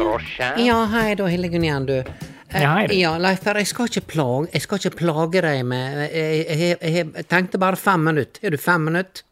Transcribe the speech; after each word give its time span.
drosje. 0.00 0.50
Ja, 0.64 0.82
hei 0.94 1.14
da, 1.18 1.30
Hildegunn 1.30 1.66
igjen, 1.66 1.88
du. 1.88 1.96
Eh, 2.00 2.62
Ja, 2.62 2.74
hei, 2.74 2.86
du. 2.90 2.94
Ja, 2.98 3.16
Leif 3.22 3.44
jeg 3.46 3.70
skal 3.70 3.90
ikke 3.90 4.06
plage, 4.14 4.50
jeg 4.54 4.64
skal 4.66 4.80
ikke 4.80 4.96
plage 5.04 5.42
deg 5.46 5.64
med 5.64 5.98
Jeg, 6.10 6.46
jeg, 6.48 6.78
jeg, 6.80 7.10
jeg 7.14 7.28
tenkte 7.30 7.60
bare 7.62 7.78
fem 7.78 8.08
minutter. 8.10 8.42
Har 8.42 8.56
du 8.56 8.58
fem 8.60 8.88
minutter? 8.90 9.26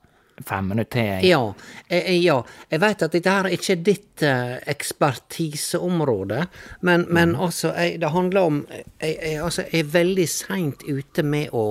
Fem 0.46 0.69
minutter 0.70 0.91
til. 0.94 1.06
jeg. 1.06 1.24
Ja. 1.33 1.55
eh, 1.89 2.12
ja. 2.22 2.36
Jeg 2.70 2.80
vet 2.80 3.02
at 3.02 3.14
dette 3.16 3.33
her 3.33 3.48
ikke 3.50 3.72
er 3.74 3.80
ditt 3.83 4.22
eh, 4.22 4.52
ekspertiseområde, 4.70 6.44
men, 6.86 7.06
men 7.11 7.34
mm. 7.34 7.41
altså, 7.48 7.72
jeg, 7.74 7.98
det 8.00 8.12
handler 8.14 8.52
om 8.52 8.61
jeg, 8.70 9.16
jeg, 9.16 9.41
altså, 9.42 9.66
jeg 9.72 9.83
er 9.83 9.91
veldig 9.96 10.28
seint 10.30 10.86
ute 10.86 11.24
med 11.27 11.50
å, 11.50 11.64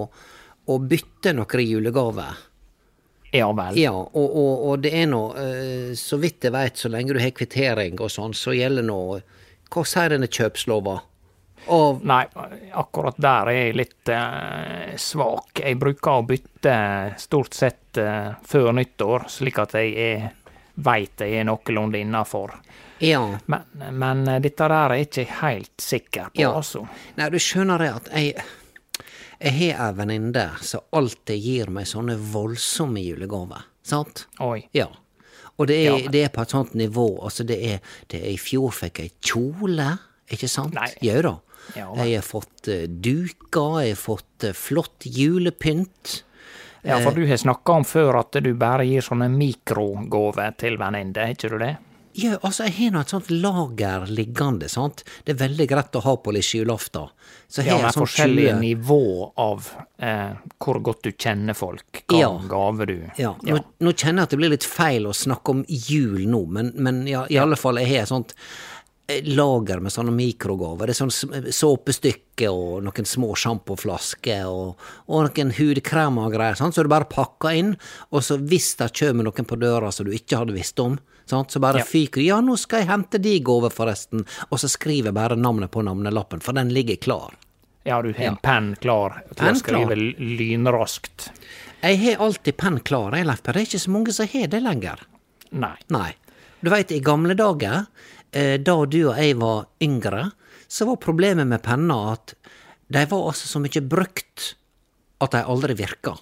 å 0.67 0.79
bytte 0.83 1.31
noen 1.37 1.63
julegaver. 1.63 2.43
Ja 3.35 3.49
vel. 3.51 3.75
Ja, 3.79 3.91
og, 3.91 4.15
og, 4.37 4.53
og 4.69 4.79
det 4.85 4.93
er 5.01 5.07
nå, 5.11 5.21
eh, 5.41 5.91
så 5.99 6.17
vidt 6.21 6.47
jeg 6.47 6.53
veit, 6.55 6.77
så 6.79 6.89
lenge 6.93 7.13
du 7.13 7.19
har 7.19 7.33
kvittering 7.35 7.99
og 7.99 8.11
sånn, 8.13 8.33
så 8.37 8.53
gjelder 8.55 8.85
nå 8.87 8.99
Hva 9.67 9.83
sier 9.83 10.13
denne 10.13 10.29
kjøpslova? 10.31 10.93
Og 11.75 12.03
Nei, 12.07 12.21
akkurat 12.79 13.17
der 13.19 13.49
er 13.51 13.57
jeg 13.57 13.73
litt 13.75 14.09
eh, 14.13 14.93
svak. 15.01 15.59
Jeg 15.59 15.75
bruker 15.81 16.21
å 16.21 16.25
bytte 16.29 16.75
stort 17.19 17.57
sett 17.57 17.99
eh, 17.99 18.29
før 18.47 18.69
nyttår, 18.77 19.25
slik 19.33 19.59
at 19.59 19.75
jeg 19.75 19.91
er, 19.99 20.29
veit 20.79 21.19
jeg 21.25 21.41
er 21.41 21.49
noenlunde 21.49 21.99
innafor. 21.99 22.53
Ja. 23.03 23.19
Men, 23.51 23.65
men 23.99 24.23
eh, 24.31 24.39
dette 24.45 24.63
der 24.71 24.77
er 24.77 24.95
jeg 25.01 25.09
ikke 25.09 25.27
helt 25.41 25.83
sikker 25.83 26.29
på, 26.31 26.39
Ja. 26.45 26.53
altså. 26.61 26.85
Nei, 27.19 27.27
du 27.35 27.37
skjønner 27.43 27.83
det 27.83 27.91
at 27.97 28.07
jeg 28.15 28.47
Jeg 29.39 29.53
har 29.77 29.91
ei 29.91 29.97
venninne 29.97 30.45
som 30.65 30.81
alltid 30.97 31.41
gir 31.43 31.69
meg 31.73 31.85
sånne 31.89 32.15
voldsomme 32.33 33.03
julegaver, 33.03 33.67
sant? 33.85 34.25
Oi. 34.41 34.63
Ja. 34.73 34.87
Og 35.57 35.67
det 35.69 35.77
er, 35.85 35.97
Ja, 35.97 36.11
det 36.13 36.23
er 36.25 36.29
på 36.33 36.41
et 36.45 36.53
sånt 36.53 36.73
nivå, 36.77 37.07
altså 37.25 37.45
det 37.47 37.57
er, 37.65 37.79
det 38.09 38.21
er 38.23 38.31
I 38.33 38.37
fjor 38.41 38.71
fikk 38.73 38.99
jeg 39.03 39.11
kjole, 39.25 39.91
ikke 40.29 40.49
sant? 40.49 40.73
Nei. 40.77 40.89
Jau 41.05 41.21
da. 41.25 41.35
Ja, 41.75 41.87
jeg 42.05 42.15
har 42.21 42.23
fått 42.25 42.69
uh, 42.71 42.85
duker, 42.87 43.81
jeg 43.83 43.95
har 43.95 43.99
fått 43.99 44.45
eh, 44.47 44.53
flott 44.55 45.03
julepynt. 45.05 46.23
Ja, 46.85 46.97
Eh. 46.97 47.03
for 47.03 47.11
du 47.11 47.25
har 47.27 47.35
snakka 47.41 47.73
om 47.73 47.83
før 47.83 48.19
at 48.21 48.37
du 48.39 48.53
bare 48.55 48.85
gir 48.87 49.01
sånne 49.03 49.27
mikrogaver 49.33 50.53
til 50.61 50.77
venninner, 50.79 51.25
er 51.25 51.33
ikke 51.35 51.49
du 51.51 51.57
det? 51.59 51.73
Ja, 52.17 52.37
altså, 52.41 52.65
jeg 52.65 52.73
har 52.79 52.93
nå 52.95 53.01
et 53.03 53.11
sånt 53.13 53.27
lager 53.29 54.07
liggende, 54.09 54.65
sant. 54.71 55.03
Det 55.27 55.35
er 55.35 55.41
veldig 55.43 55.67
greit 55.69 55.97
å 55.99 56.01
ha 56.01 56.15
på 56.17 56.33
litt 56.33 56.49
julaften. 56.49 57.11
Så 57.47 57.63
Ja, 57.65 57.77
med 57.83 57.93
forskjellige 57.95 58.55
20 58.55 58.59
nivå 58.63 58.99
av 59.37 59.67
eh, 60.01 60.33
hvor 60.57 60.79
godt 60.83 61.03
du 61.05 61.11
kjenner 61.11 61.53
folk, 61.55 62.01
hva 62.07 62.19
Ja. 62.19 62.31
gave 62.49 62.87
du 62.89 62.95
Ja, 63.21 63.35
nå, 63.43 63.59
nå 63.79 63.93
kjenner 63.93 64.23
jeg 64.23 64.27
at 64.27 64.33
det 64.33 64.39
blir 64.41 64.49
litt 64.55 64.65
feil 64.67 65.05
å 65.07 65.13
snakke 65.15 65.53
om 65.53 65.61
jul 65.67 66.25
nå, 66.27 66.41
men, 66.49 66.73
men 66.75 67.05
ja, 67.07 67.25
i 67.29 67.37
alle 67.37 67.55
fall, 67.55 67.77
jeg 67.77 67.93
har 67.93 68.03
et 68.07 68.11
sånt 68.11 68.33
lager 69.07 69.79
med 69.79 69.91
sånne 69.93 70.11
mikrogaver. 70.11 70.89
Det 70.89 70.95
er 70.95 71.01
sånn 71.05 71.13
såpestykker 71.53 72.27
såpestykke 72.37 72.49
og 72.51 72.83
noen 72.85 73.05
små 73.07 73.33
sjampoflasker 73.35 74.45
og, 74.47 74.77
og 75.07 75.25
noen 75.27 75.51
hudkremer 75.57 76.27
og 76.27 76.33
greier, 76.35 76.55
sant? 76.55 76.75
så 76.75 76.83
du 76.83 76.89
bare 76.89 77.05
pakker 77.09 77.55
inn, 77.57 77.75
og 78.11 78.21
så 78.23 78.37
hvis 78.37 78.75
det 78.77 78.91
kommer 78.99 79.23
noen 79.23 79.47
på 79.47 79.57
døra 79.57 79.91
som 79.91 80.05
du 80.05 80.13
ikke 80.13 80.37
hadde 80.37 80.53
visst 80.53 80.79
om, 80.79 80.99
sant? 81.25 81.51
så 81.51 81.59
bare 81.59 81.79
Ja. 81.79 81.85
fyker 81.85 82.21
du 82.21 82.27
'ja, 82.27 82.41
nå 82.41 82.57
skal 82.57 82.79
jeg 82.79 82.89
hente 82.89 83.17
de 83.21 83.39
gave, 83.39 83.69
forresten', 83.69 84.25
og 84.51 84.59
så 84.59 84.67
skriver 84.69 85.05
jeg 85.05 85.13
bare 85.13 85.35
navnet 85.35 85.71
på 85.71 85.83
navnelappen, 85.83 86.41
for 86.41 86.53
den 86.53 86.69
ligger 86.69 86.97
klar. 86.97 87.33
Ja, 87.85 88.01
du 88.01 88.11
har 88.13 88.23
Ja. 88.23 88.29
en 88.31 88.37
penn 88.37 88.75
klar 88.81 89.23
til 89.35 89.47
å 89.47 89.55
skrive 89.55 89.95
lynraskt. 89.95 91.29
Jeg 91.81 91.97
har 91.99 92.25
alltid 92.25 92.57
penn 92.57 92.79
klar, 92.79 93.11
jeg, 93.15 93.25
Leif 93.25 93.41
Per, 93.43 93.53
det 93.53 93.61
er 93.61 93.65
ikke 93.65 93.87
så 93.87 93.91
mange 93.91 94.11
som 94.13 94.27
har 94.27 94.47
det 94.47 94.61
lenger. 94.63 94.99
Nei. 95.51 95.77
Nei. 95.89 96.15
Du 96.61 96.69
veit, 96.71 96.91
i 96.91 96.99
gamle 96.99 97.35
dager, 97.35 97.85
da 98.31 98.73
du 98.85 98.99
og 99.07 99.17
jeg 99.17 99.37
var 99.39 99.65
yngre, 99.81 100.31
så 100.67 100.85
var 100.89 100.99
problemet 101.01 101.47
med 101.47 101.63
penner 101.63 102.11
at 102.11 102.33
de 102.87 103.03
var 103.07 103.29
altså 103.29 103.47
så 103.47 103.61
mye 103.63 103.81
brukt 103.87 104.53
at 105.23 105.33
de 105.33 105.43
aldri 105.43 105.75
virka. 105.79 106.17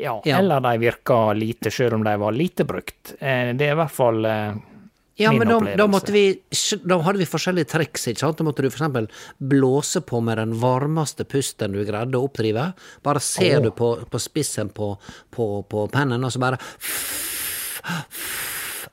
Ja, 0.00 0.22
Ja. 0.24 0.38
eller 0.38 0.60
de 0.60 0.78
virka 0.78 1.32
lite, 1.32 1.70
sjøl 1.70 1.94
om 1.94 2.04
de 2.04 2.16
var 2.16 2.32
lite 2.32 2.64
brukt. 2.64 3.14
Eh, 3.20 3.52
Det 3.52 3.66
er 3.68 3.72
i 3.72 3.80
hvert 3.80 3.90
fall 3.90 4.24
eh, 4.24 4.54
Ja, 5.20 5.32
men 5.32 5.48
da, 5.48 5.58
da, 5.76 5.86
vi, 6.08 6.40
da 6.84 6.98
hadde 7.04 7.18
vi 7.18 7.26
forskjellige 7.28 7.68
triks, 7.68 8.06
ikke 8.08 8.20
sant? 8.22 8.38
Da 8.38 8.44
måtte 8.44 8.62
du 8.62 8.68
eksempel 8.70 9.08
blåse 9.36 10.00
på 10.00 10.22
med 10.24 10.38
den 10.38 10.54
varmeste 10.56 11.26
pusten 11.28 11.72
du 11.72 11.84
greide 11.84 12.16
å 12.16 12.24
oppdrive. 12.24 12.72
Bare 13.04 13.20
ser 13.20 13.58
oh. 13.58 13.62
du 13.64 13.70
på, 13.70 13.90
på 14.08 14.18
spissen 14.18 14.70
på, 14.72 14.94
på, 15.30 15.62
på 15.68 15.88
pennen, 15.92 16.24
og 16.24 16.32
så 16.32 16.40
bare 16.40 16.56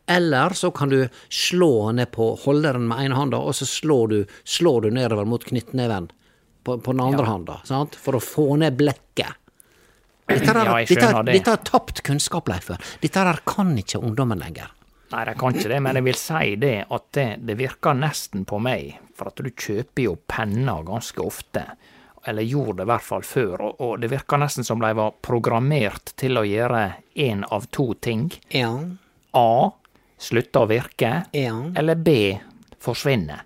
Eller 0.09 0.55
så 0.55 0.71
kan 0.71 0.89
du 0.89 1.01
slå 1.29 1.91
ned 1.91 2.11
på 2.15 2.29
holderen 2.45 2.85
med 2.87 3.05
ene 3.05 3.15
handa, 3.17 3.37
og 3.43 3.55
så 3.57 3.65
slår 3.67 4.07
du, 4.13 4.19
slår 4.47 4.81
du 4.87 4.91
nedover 4.95 5.27
mot 5.27 5.43
knyttneven 5.43 6.07
på, 6.63 6.77
på 6.79 6.93
den 6.95 7.01
andre 7.03 7.25
handa, 7.27 7.57
sant? 7.67 7.95
For 7.99 8.15
å 8.15 8.23
få 8.23 8.45
ned 8.61 8.77
blekket. 8.79 9.35
Dette 10.27 10.51
Ja, 10.51 10.63
har 10.67 10.79
jeg 10.83 10.95
det. 11.25 11.33
dette 11.37 11.51
har 11.53 11.61
tapt 11.63 12.01
kunnskap, 12.03 12.47
Leif. 12.51 12.71
Dette 13.03 13.19
her 13.23 13.39
kan 13.47 13.75
ikke 13.79 13.99
ungdommen 14.03 14.39
lenger. 14.43 14.71
Nei, 15.11 15.21
de 15.23 15.35
kan 15.39 15.55
ikke 15.55 15.69
det, 15.71 15.77
men 15.83 15.95
jeg 15.95 16.03
vil 16.03 16.17
si 16.19 16.55
det 16.59 16.73
at 16.91 17.05
det, 17.15 17.27
det 17.47 17.55
virker 17.59 17.95
nesten 17.95 18.43
på 18.47 18.59
meg, 18.59 18.97
for 19.15 19.29
at 19.31 19.39
du 19.39 19.47
kjøper 19.51 20.03
jo 20.03 20.17
penner 20.27 20.83
ganske 20.87 21.23
ofte. 21.23 21.63
Eller 22.27 22.43
gjorde 22.43 22.81
det 22.81 22.87
i 22.89 22.91
hvert 22.91 23.05
fall 23.07 23.23
før, 23.23 23.61
og, 23.69 23.79
og 23.79 24.01
det 24.03 24.09
virker 24.11 24.41
nesten 24.41 24.67
som 24.67 24.83
de 24.83 24.89
var 24.99 25.13
programmert 25.23 26.11
til 26.19 26.35
å 26.39 26.43
gjøre 26.43 26.81
én 27.23 27.45
av 27.55 27.69
to 27.71 27.93
ting. 28.03 28.27
Ja. 28.51 28.73
A. 29.31 29.47
Slutte 30.17 30.59
å 30.59 30.67
virke. 30.69 31.11
Ja. 31.31 31.53
Eller 31.75 31.95
B. 31.95 32.37
Forsvinne. 32.79 33.39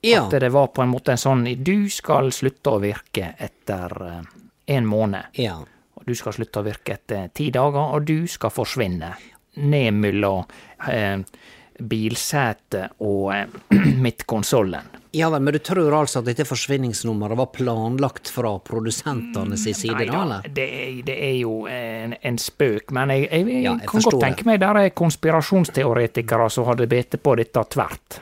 Ja. 0.00 0.24
At 0.26 0.36
det 0.40 0.48
var 0.54 0.70
på 0.70 0.82
en 0.82 0.92
måte 0.92 1.10
en 1.12 1.18
sånn 1.18 1.42
Du 1.58 1.90
skal 1.90 2.30
slutte 2.32 2.70
å 2.70 2.78
virke 2.78 3.32
etter 3.38 3.96
eh, 4.06 4.22
en 4.76 4.86
måned. 4.86 5.34
ja. 5.34 5.58
Du 6.08 6.14
skal 6.16 6.32
slutte 6.32 6.62
å 6.62 6.64
virke 6.64 6.94
etter 6.94 7.26
ti 7.36 7.50
dager, 7.52 7.90
og 7.92 8.06
du 8.08 8.26
skal 8.30 8.48
forsvinne. 8.54 9.10
ned 9.58 9.94
mellom 9.94 10.44
eh, 10.88 11.18
bilsetet 11.78 12.94
og 13.04 13.34
eh, 13.34 13.48
midtkonsollen. 14.04 14.88
Ja 15.16 15.30
vel, 15.32 15.40
men 15.40 15.54
du 15.54 15.58
tror 15.64 15.94
altså 15.96 16.20
at 16.20 16.26
dette 16.28 16.44
forsvinningsnummeret 16.44 17.38
var 17.38 17.46
planlagt 17.54 18.28
fra 18.28 18.50
produsentene 18.60 19.56
sin 19.56 19.74
side, 19.74 20.04
da, 20.04 20.22
eller? 20.22 20.48
det, 20.52 20.66
er- 20.68 21.02
det 21.06 21.14
er 21.30 21.36
jo 21.40 21.54
en, 21.72 22.12
en 22.20 22.36
spøk, 22.38 22.90
men 22.92 23.08
jeg, 23.14 23.28
jeg, 23.30 23.46
jeg, 23.48 23.62
Ja, 23.64 23.72
jeg 23.80 23.88
kan 23.88 24.04
godt 24.04 24.20
tenke 24.26 24.44
meg 24.50 24.60
der 24.60 24.80
er 24.82 24.90
konspirasjonsteoretikere 24.90 26.50
som 26.50 26.66
hadde 26.68 26.86
bitt 26.90 27.16
på 27.22 27.34
dette 27.40 27.64
tvert. 27.72 28.20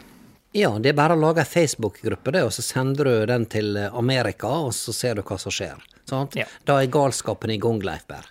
Ja, 0.56 0.70
det 0.80 0.94
er 0.94 0.96
bare 0.96 1.16
å 1.18 1.20
lage 1.20 1.42
ei 1.42 1.48
Facebook-gruppe, 1.50 2.32
det, 2.32 2.44
og 2.46 2.52
så 2.54 2.62
sender 2.64 3.04
du 3.10 3.26
den 3.28 3.44
til 3.52 3.76
Amerika, 3.90 4.48
og 4.68 4.72
så 4.72 4.94
ser 4.96 5.18
du 5.18 5.22
hva 5.26 5.36
som 5.42 5.52
skjer. 5.52 5.82
Sant? 6.08 6.36
Ja. 6.38 6.46
Da 6.64 6.78
er 6.80 6.88
galskapen 6.88 7.50
i 7.52 7.58
gang, 7.60 7.82
Leif 7.84 8.06
Berr. 8.08 8.30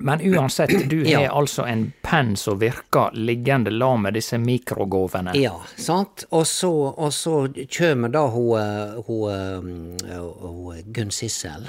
Men 0.00 0.20
uansett, 0.20 0.72
du 0.90 1.02
Ja. 1.10 1.18
har 1.20 1.38
altså 1.40 1.64
en 1.66 1.92
penn 2.02 2.36
som 2.36 2.58
virker 2.60 3.10
liggende 3.14 3.70
la 3.70 3.90
med 3.96 4.14
disse 4.14 4.38
mikrogåvene. 4.38 5.34
Ja, 5.38 5.56
sant. 5.76 6.24
Og 6.30 6.46
så, 6.46 6.70
og 6.94 7.12
så 7.12 7.48
kjem 7.54 8.08
da 8.14 8.26
hun, 8.30 8.52
eh, 8.60 9.02
hun, 9.08 9.96
eh, 10.06 10.18
hun 10.42 10.82
Gunn 10.94 11.10
Sissel 11.14 11.66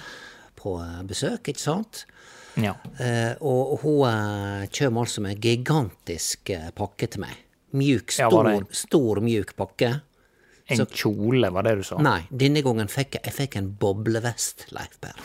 på 0.59 0.77
eh, 0.83 0.99
besøk, 1.09 1.49
ikke 1.53 1.63
sant? 1.63 2.05
Ja. 2.59 2.75
Eh, 2.99 3.33
og 3.45 3.79
hun 3.85 4.03
eh, 4.09 4.67
kjem 4.73 4.97
altså 4.99 5.23
med 5.23 5.37
en 5.37 5.41
gigantisk 5.45 6.49
eh, 6.53 6.69
pakke 6.75 7.07
til 7.07 7.23
meg. 7.25 7.37
Mjuk, 7.77 8.11
stor, 8.11 8.49
ja, 8.49 8.61
stor 8.73 9.19
mjuk 9.21 9.55
pakke. 9.57 9.99
En 10.69 10.83
kjole, 10.85 11.49
var 11.49 11.65
det 11.65 11.71
du 11.79 11.83
sa? 11.85 11.97
Nei, 12.01 12.19
denne 12.29 12.61
gangen 12.65 12.89
fikk 12.93 13.15
jeg, 13.17 13.23
jeg 13.25 13.33
fikk 13.33 13.55
en 13.57 13.71
boblevest, 13.81 14.67
Leif 14.75 14.99
Berr. 15.01 15.17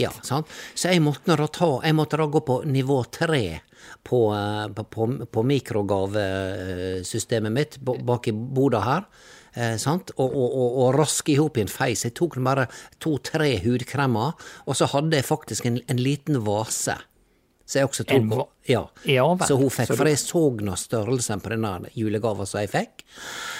Ja, 0.00 0.10
sant? 0.26 0.46
Så 0.74 0.88
jeg 0.90 1.02
måtte 1.04 1.36
ta 1.54 1.68
Jeg 1.84 1.94
måtte 1.94 2.16
da 2.18 2.26
gå 2.26 2.40
på 2.44 2.62
nivå 2.66 3.04
tre 3.10 3.60
på, 4.04 4.34
eh, 4.34 4.68
på, 4.74 4.84
på, 5.30 5.42
mikrogavesystemet 5.42 7.52
mitt 7.52 7.78
bak 7.80 8.28
i 8.28 8.32
boda 8.32 8.80
her. 8.84 9.02
Eh, 9.54 9.76
sant? 9.80 10.10
Og, 10.16 10.34
og, 10.34 10.50
og, 10.50 10.78
og 10.82 10.94
raske 10.98 11.32
i 11.32 11.36
hop 11.38 11.56
i 11.58 11.60
en 11.64 11.68
feis. 11.70 12.04
Jeg 12.04 12.14
tok 12.18 12.36
bare 12.44 12.66
to-tre 13.02 13.60
hudkremer, 13.64 14.32
og 14.66 14.76
så 14.76 14.84
hadde 14.92 15.16
jeg 15.20 15.24
faktisk 15.28 15.66
en, 15.70 15.78
en 15.88 16.00
liten 16.00 16.36
vase. 16.44 16.96
Så 17.64 17.78
jeg 17.80 17.88
også 17.88 18.04
tok 18.04 18.18
En 18.18 18.32
ja. 18.68 18.82
Ja. 19.08 19.24
Så 19.48 19.56
hun 19.56 19.70
fikk, 19.72 19.86
Så 19.88 19.94
du- 19.94 19.98
for 19.98 20.06
jeg 20.08 20.18
så 20.20 20.50
nå 20.60 20.74
størrelsen 20.76 21.40
på 21.40 21.48
denne 21.54 21.88
julegava 21.96 22.44
som 22.46 22.60
jeg 22.60 22.70
fikk. 22.72 23.04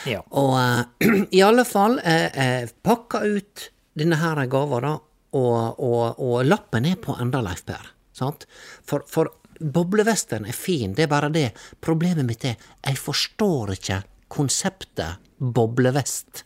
Ja. 0.07 0.21
Og 0.31 0.53
uh, 0.57 0.83
i 1.39 1.43
alle 1.45 1.65
fall 1.65 1.99
jeg, 2.03 2.31
eh, 2.35 2.69
pakka 2.83 3.19
ut 3.25 3.71
denne 3.97 4.17
her 4.21 4.47
gava, 4.51 4.81
da, 4.81 4.99
og, 5.35 5.81
og, 5.83 6.21
og 6.23 6.45
lappen 6.47 6.87
er 6.89 6.97
på 7.03 7.17
enda, 7.21 7.43
Leif 7.45 7.65
Per. 7.67 7.91
Sant? 8.15 8.47
For, 8.87 9.03
for 9.11 9.33
boblevesten 9.59 10.47
er 10.47 10.55
fin, 10.57 10.95
det 10.95 11.07
er 11.07 11.13
bare 11.13 11.31
det. 11.35 11.49
Problemet 11.83 12.27
mitt 12.27 12.45
er, 12.47 12.57
jeg 12.85 12.99
forstår 13.01 13.75
ikke 13.77 14.01
konseptet 14.35 15.21
boblevest. 15.39 16.45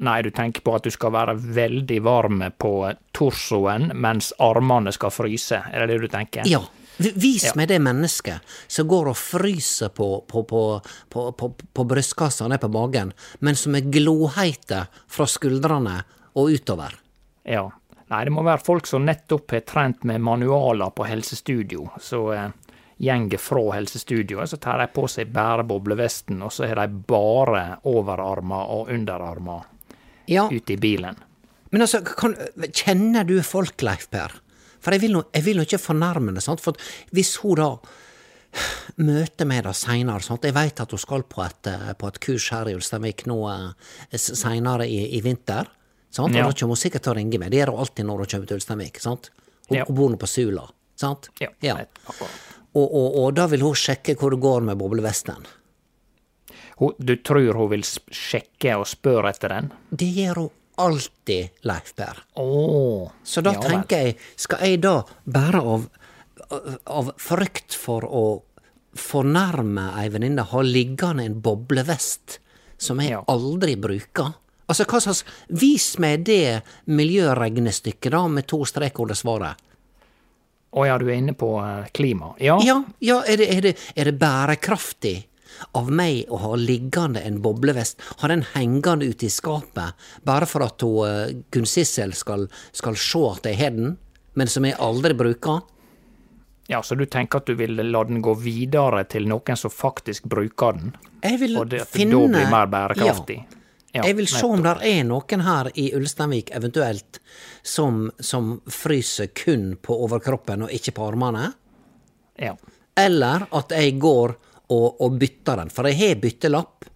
Nei, 0.00 0.22
du 0.24 0.30
tenker 0.32 0.64
på 0.64 0.72
at 0.78 0.86
du 0.86 0.92
skal 0.92 1.12
være 1.12 1.34
veldig 1.36 1.98
varm 2.06 2.40
på 2.56 2.72
torsoen 3.16 3.90
mens 4.00 4.30
armene 4.40 4.92
skal 4.96 5.12
fryse, 5.12 5.58
er 5.60 5.84
det 5.84 5.92
det 5.92 6.06
du 6.06 6.12
tenker? 6.12 6.48
Ja. 6.48 6.62
Vis 7.00 7.46
Ja. 7.48 7.52
meg 7.56 7.68
det 7.70 7.78
mennesket 7.80 8.40
som 8.68 8.88
går 8.88 9.08
og 9.12 9.16
fryser 9.16 9.88
på, 9.88 10.08
på, 10.28 10.42
på, 10.44 10.62
på, 11.08 11.26
på, 11.32 11.48
på 11.72 11.84
brystkassa 11.88 12.48
ned 12.48 12.60
på 12.60 12.68
magen, 12.72 13.12
men 13.40 13.56
som 13.56 13.76
er 13.76 13.88
gloheite 13.92 14.82
fra 15.08 15.24
skuldrene 15.28 16.02
og 16.36 16.52
utover. 16.52 16.96
Ja. 17.48 17.70
Nei, 18.10 18.24
det 18.26 18.32
må 18.34 18.42
være 18.42 18.62
folk 18.66 18.88
som 18.90 19.04
nettopp 19.06 19.54
har 19.54 19.62
trent 19.68 20.04
med 20.08 20.22
manualer 20.26 20.90
på 20.96 21.06
helsestudio, 21.06 21.86
så 22.02 22.24
eh, 22.34 22.48
gjenger 23.00 23.38
fra 23.38 23.62
helsestudioet, 23.76 24.50
så 24.50 24.58
tar 24.60 24.82
de 24.82 24.88
på 24.92 25.06
seg 25.08 25.30
bare 25.32 25.64
boblevesten, 25.68 26.42
og 26.42 26.52
så 26.52 26.66
har 26.66 26.82
de 26.82 27.00
bare 27.08 27.64
overarmer 27.88 28.74
og 28.74 28.90
underarmer 28.92 29.68
Ja, 30.30 30.48
ute 30.50 30.74
i 30.74 30.80
bilen. 30.80 31.16
Men 31.70 31.86
altså, 31.86 32.02
kan, 32.02 32.34
kjenner 32.74 33.24
du 33.24 33.38
folk, 33.46 33.78
Leif 33.86 34.08
Per? 34.10 34.34
For 34.80 34.96
jeg 34.96 35.04
vil 35.04 35.14
no, 35.14 35.24
jeg 35.34 35.46
vil 35.46 35.60
nå 35.60 35.66
ikke 35.68 35.80
fornærme 35.80 36.34
det, 36.34 36.42
sant? 36.44 36.62
for 36.64 36.78
hvis 37.14 37.36
hun 37.44 37.60
da 37.60 37.70
møter 38.98 39.46
meg 39.46 39.62
da 39.64 39.74
seinere, 39.76 40.24
sant? 40.26 40.44
jeg 40.44 40.56
veit 40.56 40.82
at 40.82 40.90
hun 40.90 41.00
skal 41.00 41.22
på 41.30 41.44
et, 41.46 41.70
eh, 41.70 41.92
på 41.94 42.10
et 42.10 42.20
kurs 42.26 42.48
her 42.50 42.68
i 42.68 42.74
Ulsteinvik 42.74 43.28
nå 43.30 43.38
eh, 43.52 44.18
seinere 44.18 44.88
i, 44.90 45.04
i 45.14 45.22
vinter, 45.22 45.70
sant? 46.10 46.34
og 46.34 46.34
da 46.34 46.50
kommer 46.52 46.74
hun 46.74 46.80
sikkert 46.82 47.02
til 47.06 47.12
å 47.12 47.16
ringe 47.16 47.38
meg, 47.38 47.50
det 47.50 47.60
gjør 47.62 47.72
hun 47.74 47.80
alltid 47.84 48.06
når 48.08 48.18
hun 48.24 48.30
kommer 48.34 48.46
til 48.50 48.56
Ulsteinvik, 48.60 49.00
sant? 49.00 49.30
Hun, 49.70 49.76
Ja. 49.78 49.84
bor 49.88 50.10
nå 50.10 50.16
på 50.18 50.26
Sula, 50.28 50.64
sant? 50.98 51.28
Ja, 51.40 51.48
ja. 51.62 51.76
Og, 52.74 52.84
og, 52.86 53.16
og 53.24 53.34
da 53.34 53.46
vil 53.50 53.62
hun 53.66 53.74
sjekke 53.74 54.14
hvor 54.18 54.30
det 54.34 54.40
går 54.42 54.60
med 54.66 54.78
boblevesten. 54.78 55.46
Hun, 56.80 56.94
du 56.98 57.16
tror 57.22 57.54
hun 57.54 57.70
vil 57.70 57.82
sjekke 57.84 58.76
og 58.80 58.86
spørre 58.88 59.30
etter 59.34 59.52
den? 59.52 59.70
Det 59.90 60.08
gjør 60.16 60.34
hun 60.44 60.50
alltid, 60.80 61.50
Leif 61.68 61.94
Per. 61.98 62.22
Oh. 62.40 63.10
Så 63.22 63.42
da 63.44 63.52
ja 63.52 63.60
tenker 63.60 64.06
jeg, 64.06 64.14
skal 64.40 64.62
jeg 64.64 64.80
da 64.80 64.94
bare 65.28 65.60
av, 65.60 65.88
av 66.86 67.10
frykt 67.20 67.76
for 67.76 68.06
å 68.08 68.22
fornærme 68.96 69.90
ei 70.00 70.08
venninne 70.10 70.42
ha 70.50 70.62
liggende 70.66 71.26
en 71.28 71.36
boblevest 71.44 72.38
som 72.80 72.98
jeg 73.02 73.12
Ja. 73.12 73.20
aldri 73.28 73.76
bruker? 73.76 74.32
Altså, 74.70 74.86
hva 74.86 75.00
slags 75.02 75.24
Vis 75.60 75.96
meg 76.02 76.22
det 76.28 76.60
miljøregnestykket, 76.86 78.12
da, 78.14 78.22
med 78.30 78.46
to 78.50 78.62
strek 78.68 79.00
under 79.02 79.18
svaret. 79.18 79.66
Å 80.70 80.84
ja, 80.86 80.98
du 81.02 81.08
er 81.08 81.16
inne 81.18 81.34
på 81.34 81.56
eh, 81.58 81.88
klima. 81.96 82.34
Ja, 82.38 82.60
Ja, 82.62 82.78
ja, 83.02 83.18
er 83.26 83.42
det, 83.42 83.48
er 83.50 83.66
det, 83.66 83.74
er 83.98 84.10
det 84.12 84.20
bærekraftig 84.20 85.16
av 85.76 85.90
meg 85.92 86.30
å 86.30 86.38
ha 86.44 86.52
liggende 86.56 87.24
en 87.26 87.40
boblevest, 87.42 87.98
ha 88.22 88.30
den 88.30 88.44
hengende 88.54 89.10
ute 89.10 89.26
i 89.26 89.32
skapet, 89.34 89.98
bare 90.24 90.46
for 90.46 90.64
at 90.64 90.86
hun, 90.86 91.02
eh, 91.08 91.34
Gunn 91.50 91.66
Sissel 91.66 92.14
skal, 92.14 92.46
skal 92.70 92.96
se 92.96 93.24
at 93.32 93.50
jeg 93.50 93.58
har 93.58 93.74
den, 93.74 93.96
men 94.38 94.48
som 94.48 94.64
jeg 94.64 94.78
aldri 94.78 95.18
bruker? 95.18 95.66
ja, 96.70 96.82
så 96.82 96.94
du 96.94 97.02
tenker 97.06 97.40
at 97.40 97.48
du 97.50 97.56
vil 97.58 97.74
la 97.74 98.04
den 98.06 98.20
gå 98.22 98.30
videre 98.38 99.02
til 99.10 99.24
noen 99.26 99.58
som 99.58 99.72
faktisk 99.74 100.28
bruker 100.30 100.76
den? 100.78 100.92
Jeg 101.24 101.40
vil 101.40 101.56
Og 101.58 101.66
det 101.72 101.80
finne 101.90 102.14
da 102.14 102.28
blir 102.30 102.52
mer 102.52 102.70
bærekraftig? 102.70 103.38
Ja. 103.42 103.59
Jeg 103.92 104.16
vil 104.16 104.28
se 104.30 104.44
om 104.46 104.62
det 104.62 104.76
er 104.86 105.00
noen 105.06 105.42
her 105.42 105.70
i 105.74 105.88
Ulsteinvik 105.98 106.52
eventuelt 106.54 107.18
som, 107.62 108.04
som 108.20 108.52
fryser 108.70 109.32
kun 109.34 109.72
på 109.82 109.96
overkroppen 110.06 110.66
og 110.66 110.74
ikke 110.74 110.94
på 110.98 111.08
armene. 111.10 111.48
Ja. 112.38 112.54
Eller 112.98 113.48
at 113.56 113.74
jeg 113.74 113.96
går 114.02 114.36
og, 114.70 115.00
og 115.02 115.18
bytter 115.18 115.64
den, 115.64 115.72
for 115.74 115.90
jeg 115.90 115.98
har 115.98 116.20
byttelapp. 116.22 116.86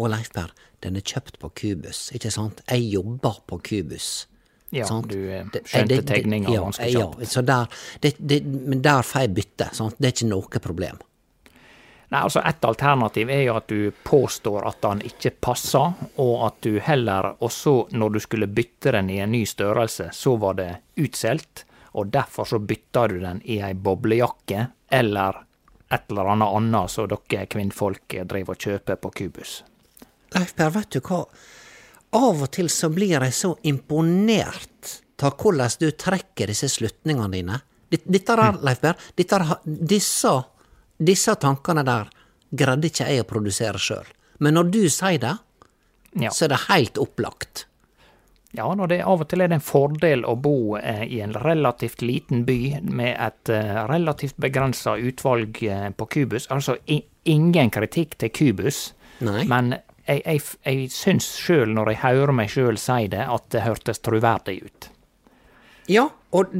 Og 0.00 0.08
Leifberg, 0.12 0.52
den 0.84 0.98
er 0.98 1.04
kjøpt 1.04 1.38
på 1.40 1.50
Kubus, 1.56 2.06
ikke 2.16 2.32
sant? 2.32 2.62
Jeg 2.68 2.84
jobber 2.92 3.40
på 3.48 3.58
Kubus. 3.64 4.26
Ja, 4.72 4.86
sant? 4.88 5.10
du 5.12 5.28
eh, 5.28 5.44
skjønte 5.68 5.98
tegninga 6.08 6.52
ja, 6.54 6.62
ganske 6.64 6.86
Ja, 6.88 7.08
så 7.28 7.42
der, 7.44 7.68
det, 8.00 8.14
det, 8.16 8.40
men 8.48 8.80
der 8.84 9.04
får 9.04 9.26
jeg 9.26 9.34
bytte, 9.36 9.68
sant? 9.76 9.98
Det 10.00 10.08
er 10.08 10.14
ikke 10.16 10.30
noe 10.30 10.62
problem. 10.64 11.00
Nei, 12.12 12.20
altså 12.20 12.42
Et 12.44 12.64
alternativ 12.68 13.30
er 13.32 13.42
jo 13.46 13.54
at 13.56 13.70
du 13.72 13.92
påstår 14.04 14.66
at 14.68 14.82
den 14.84 15.00
ikke 15.08 15.30
passer, 15.46 15.94
og 16.20 16.34
at 16.46 16.58
du 16.66 16.76
heller 16.84 17.30
også, 17.40 17.86
når 17.96 18.12
du 18.12 18.18
skulle 18.20 18.48
bytte 18.52 18.92
den 18.92 19.08
i 19.10 19.16
en 19.24 19.32
ny 19.32 19.46
størrelse, 19.48 20.10
så 20.12 20.36
var 20.36 20.58
det 20.60 20.68
utsolgt, 21.00 21.64
og 21.96 22.12
derfor 22.12 22.44
så 22.48 22.60
bytta 22.60 23.06
du 23.08 23.16
den 23.22 23.40
i 23.48 23.62
ei 23.64 23.72
boblejakke, 23.72 24.66
eller 24.92 25.40
et 25.92 26.12
eller 26.12 26.34
annet 26.34 26.52
annet 26.58 26.92
som 26.92 27.08
dere 27.08 27.48
kvinnfolk 27.48 28.20
driver 28.28 28.56
og 28.56 28.68
kjøper 28.68 29.00
på 29.00 29.14
Kubus. 29.22 29.62
Leif 30.36 30.52
Per, 30.56 30.70
vet 30.76 30.92
du 30.92 31.00
hva? 31.00 31.24
Av 32.12 32.44
og 32.44 32.48
til 32.52 32.68
så 32.72 32.92
blir 32.92 33.16
jeg 33.16 33.32
så 33.36 33.54
imponert 33.68 34.98
av 35.22 35.36
hvordan 35.38 35.80
du 35.80 35.88
trekker 35.96 36.50
disse 36.50 36.68
slutningene 36.68 37.32
dine. 37.32 37.60
Dette 37.88 38.36
der, 38.36 38.60
Leif 38.64 38.80
Per, 38.84 39.00
disse, 39.64 40.32
disse 41.04 41.34
tankene 41.40 41.84
der 41.86 42.08
greide 42.52 42.88
ikke 42.90 43.08
jeg 43.08 43.24
å 43.24 43.28
produsere 43.28 43.80
sjøl. 43.80 44.06
Men 44.42 44.54
når 44.58 44.70
du 44.74 44.82
sier 44.92 45.18
det, 45.22 45.36
Ja. 46.20 46.30
så 46.30 46.44
er 46.44 46.48
det 46.52 46.58
helt 46.68 46.98
opplagt. 47.00 47.66
Ja, 48.52 48.66
når 48.76 48.88
det 48.90 48.98
av 49.08 49.22
og 49.24 49.28
til 49.30 49.40
er 49.40 49.48
det 49.48 49.56
en 49.56 49.64
fordel 49.64 50.26
å 50.28 50.34
bo 50.36 50.76
eh, 50.76 51.06
i 51.08 51.22
en 51.24 51.32
relativt 51.32 52.02
liten 52.04 52.42
by 52.44 52.82
med 52.84 53.16
et 53.16 53.48
eh, 53.48 53.78
relativt 53.88 54.36
begrensa 54.36 54.98
utvalg 55.00 55.62
eh, 55.64 55.88
på 55.96 56.06
Kubus. 56.12 56.50
Altså 56.52 56.76
ingen 57.24 57.70
kritikk 57.72 58.18
til 58.20 58.28
Kubus, 58.28 58.92
Nei. 59.24 59.46
men 59.48 59.72
jeg, 60.04 60.20
jeg, 60.26 60.42
jeg 60.66 60.90
syns 60.92 61.30
sjøl, 61.40 61.72
når 61.72 61.94
jeg 61.94 62.02
hører 62.02 62.36
meg 62.42 62.52
sjøl 62.52 62.76
si 62.76 63.06
det, 63.08 63.24
at 63.24 63.48
det 63.54 63.64
hørtes 63.64 64.04
troverdig 64.04 64.58
ut. 64.66 64.90
Ja, 65.90 66.06
og 66.32 66.52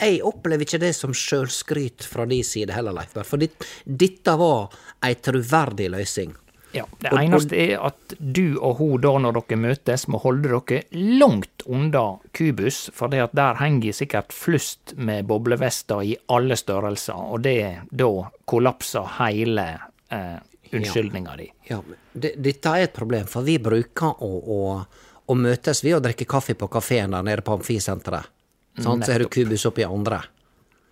jeg 0.00 0.20
opplever 0.24 0.64
ikke 0.64 0.80
det 0.80 0.94
som 0.96 1.12
sjølskryt 1.16 2.06
fra 2.08 2.24
din 2.26 2.44
side 2.46 2.72
heller, 2.74 2.94
Leif 2.96 3.12
for 3.26 3.40
ditt, 3.40 3.66
dette 3.84 4.36
var 4.40 4.70
ei 5.04 5.14
troverdig 5.20 5.90
løsning. 5.92 6.32
Ja, 6.72 6.84
Det 6.98 7.12
Og- 7.12 7.18
eneste 7.18 7.56
er 7.58 7.80
at 7.84 8.14
du 8.20 8.56
og 8.62 8.76
hun 8.78 9.00
da, 9.00 9.18
når 9.18 9.32
dere 9.40 9.58
møtes, 9.58 10.06
må 10.08 10.20
holde 10.22 10.48
dere 10.48 10.82
langt 10.92 11.64
unna 11.66 12.18
kubus, 12.32 12.90
for 12.94 13.08
det 13.08 13.20
at 13.20 13.34
der 13.34 13.54
henger 13.58 13.92
sikkert 13.92 14.32
flust 14.32 14.94
med 14.96 15.26
boblevester 15.26 16.00
i 16.02 16.16
alle 16.28 16.54
størrelser, 16.54 17.14
og 17.14 17.42
det 17.42 17.88
da 17.90 18.30
kollapser 18.46 19.02
hele 19.18 19.80
eh, 20.10 20.38
unnskyldninga 20.72 21.36
di. 21.36 21.50
Ja, 21.68 21.80
men 21.82 21.96
dette 22.14 22.66
er 22.68 22.84
et 22.84 22.94
problem, 22.94 23.26
for 23.26 23.42
vi 23.42 23.58
bruker 23.58 24.14
å, 24.22 24.30
å, 24.46 24.86
å 25.26 25.34
møtes 25.34 25.82
vi, 25.82 25.92
og 25.94 26.02
drikke 26.04 26.24
kaffe 26.26 26.54
på 26.54 26.68
kafeen 26.70 27.10
der 27.10 27.22
nede 27.22 27.42
på 27.42 27.58
Amfisenteret. 27.58 28.30
Sant? 28.82 29.06
Så 29.06 29.14
har 29.14 29.24
du 29.24 29.28
kubus 29.32 29.66
oppi 29.68 29.84
andre. 29.86 30.22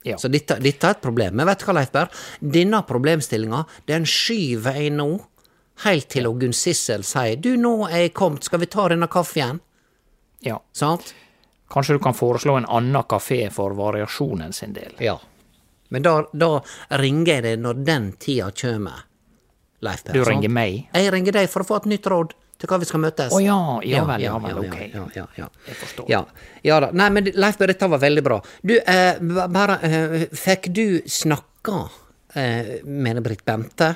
Ja. 0.07 0.17
Så 0.19 0.31
dette, 0.33 0.57
dette 0.63 0.87
er 0.87 0.97
et 0.97 1.03
problem. 1.03 1.35
Men 1.37 1.49
vet 1.49 1.61
du 1.61 1.67
hva, 1.69 1.79
Leifberg? 1.81 2.21
Denne 2.41 2.83
problemstillinga, 2.87 3.65
den 3.91 4.07
skyver 4.09 4.79
jeg 4.79 4.95
nå 4.97 5.09
helt 5.85 6.09
til 6.11 6.29
Gunn 6.39 6.55
Sissel 6.57 7.05
sier 7.07 7.39
du, 7.39 7.53
nå 7.61 7.87
er 7.89 8.09
jeg 8.09 8.15
kommet, 8.19 8.47
skal 8.47 8.63
vi 8.63 8.71
ta 8.71 8.89
denne 8.91 9.11
kaffen? 9.11 9.61
ja. 10.41 10.61
Sant? 10.73 11.15
Kanskje 11.69 11.99
du 11.99 12.01
kan 12.01 12.15
foreslå 12.17 12.55
en 12.57 12.67
annen 12.67 13.03
kafé 13.05 13.51
for 13.53 13.75
variasjonen 13.77 14.53
sin 14.57 14.73
del. 14.73 14.95
Ja. 15.05 15.19
Men 15.93 16.03
da, 16.03 16.23
da 16.33 16.63
ringer 17.01 17.35
jeg 17.35 17.45
deg 17.45 17.61
når 17.61 17.83
den 17.85 18.07
tida 18.21 18.49
kjem, 18.57 18.89
Leif 19.85 20.05
Berr. 20.07 20.17
Du 20.17 20.23
sant? 20.23 20.31
ringer 20.31 20.53
meg? 20.53 20.87
Jeg 20.97 21.13
ringer 21.13 21.37
deg 21.37 21.51
for 21.53 21.65
å 21.65 21.69
få 21.69 21.83
et 21.83 21.91
nytt 21.93 22.09
råd 22.09 22.33
til 22.59 22.71
hva 22.71 22.81
vi 22.83 22.89
skal 22.89 23.03
møtes. 23.03 23.35
Å 23.35 23.41
ja, 23.43 23.59
ja 23.87 24.03
vel, 24.09 24.25
ja 24.25 24.35
vel, 24.43 24.51
ja, 24.51 24.65
ok. 24.65 24.81
Ja, 24.95 25.05
ja, 25.15 25.27
ja. 25.39 25.47
Jeg 25.69 25.79
forstår. 25.79 26.11
Ja, 26.11 26.25
ja 26.67 26.81
da. 26.83 26.91
Nei, 26.99 27.09
men 27.15 27.31
Leif 27.39 27.61
dette 27.63 27.91
var 27.95 28.03
veldig 28.03 28.25
bra. 28.27 28.41
Du, 28.63 28.75
eh, 28.79 29.23
bare 29.55 29.79
eh, 29.87 30.19
Fikk 30.35 30.71
du 30.75 30.85
snakka 31.07 31.81
eh, 32.35 32.79
med 32.85 33.23
Britt 33.23 33.45
Bente? 33.47 33.95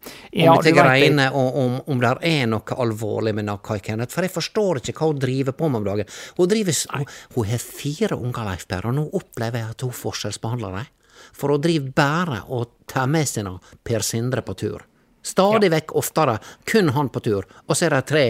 Om 0.00 0.10
Ja, 0.32 0.54
dette 0.56 0.72
greiene, 0.72 1.26
og 1.36 1.56
om, 1.60 1.74
om 1.92 1.98
det 2.00 2.12
er 2.24 2.46
noe 2.48 2.76
alvorlig 2.84 3.34
med 3.36 3.48
Nakai 3.50 3.80
Kenneth? 3.84 4.14
For 4.14 4.24
jeg 4.24 4.32
forstår 4.32 4.80
ikke 4.80 4.94
hva 4.96 5.10
hun 5.10 5.20
driver 5.20 5.56
på 5.56 5.68
med 5.68 5.82
om 5.82 5.88
dagen. 5.90 6.12
Hun 6.38 6.48
driver, 6.48 6.78
hun, 6.94 7.10
hun 7.36 7.50
har 7.50 7.64
fire 7.64 8.16
unger, 8.16 8.46
Leif 8.48 8.64
Per, 8.70 8.88
og 8.88 8.96
nå 8.96 9.08
opplever 9.20 9.60
jeg 9.60 9.74
at 9.74 9.84
hun 9.84 9.96
forskjellsbehandler 10.00 10.78
dem. 10.78 10.94
For 11.36 11.52
hun 11.52 11.64
driver 11.64 11.92
bare 11.96 12.44
og 12.48 12.78
tar 12.88 13.10
med 13.12 13.28
seg 13.28 13.50
Per 13.84 14.04
Sindre 14.04 14.44
på 14.44 14.56
tur. 14.56 14.86
Stadig 15.22 15.70
vekk 15.70 15.96
oftere, 15.96 16.38
kun 16.64 16.88
han 16.96 17.10
på 17.12 17.20
tur. 17.24 17.48
Og 17.66 17.76
så 17.76 17.88
er 17.88 17.96
det 17.98 18.06
tre. 18.08 18.24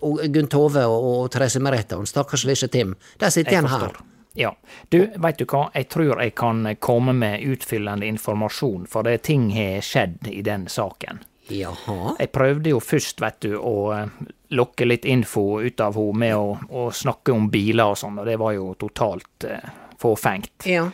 Og 0.00 0.22
Gunn 0.32 0.48
Tove 0.50 0.86
og, 0.88 1.06
og 1.10 1.30
Therese 1.32 1.60
Merete 1.62 1.98
og 2.00 2.08
stakkars 2.08 2.46
lille 2.48 2.68
Tim. 2.72 2.96
De 3.20 3.30
sitter 3.30 3.58
igjen 3.58 3.70
her. 3.70 3.98
Ja. 4.34 4.56
Du, 4.88 4.98
veit 5.16 5.38
du 5.38 5.44
hva, 5.46 5.68
jeg 5.74 5.86
tror 5.92 6.18
jeg 6.18 6.34
kan 6.34 6.66
komme 6.82 7.14
med 7.14 7.44
utfyllende 7.46 8.08
informasjon, 8.10 8.88
for 8.90 9.06
det 9.06 9.20
ting 9.28 9.50
har 9.54 9.84
skjedd 9.84 10.26
i 10.32 10.42
den 10.42 10.66
saken. 10.72 11.22
Jaha. 11.52 12.14
Jeg 12.18 12.32
prøvde 12.32 12.72
jo 12.72 12.80
først, 12.80 13.20
vet 13.20 13.38
du, 13.44 13.54
å 13.60 13.92
eh, 13.94 14.12
lokke 14.56 14.88
litt 14.88 15.04
info 15.04 15.60
ut 15.60 15.80
av 15.84 15.98
henne 16.00 16.20
med 16.24 16.36
å, 16.36 16.54
å 16.70 16.88
snakke 16.90 17.34
om 17.36 17.50
biler 17.52 17.92
og 17.92 18.00
sånn, 18.00 18.18
og 18.22 18.28
det 18.28 18.38
var 18.40 18.56
jo 18.56 18.72
totalt 18.80 19.46
eh, 19.46 19.72
fåfengt. 20.00 20.66
Ja. 20.66 20.88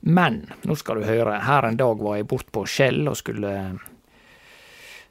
Men 0.00 0.44
nå 0.62 0.76
skal 0.78 1.00
du 1.00 1.08
høre, 1.08 1.40
her 1.42 1.66
en 1.66 1.80
dag 1.80 1.98
var 2.04 2.20
jeg 2.20 2.28
bort 2.30 2.52
på 2.54 2.66
Skjell 2.68 3.08
og 3.10 3.16
skulle, 3.18 3.54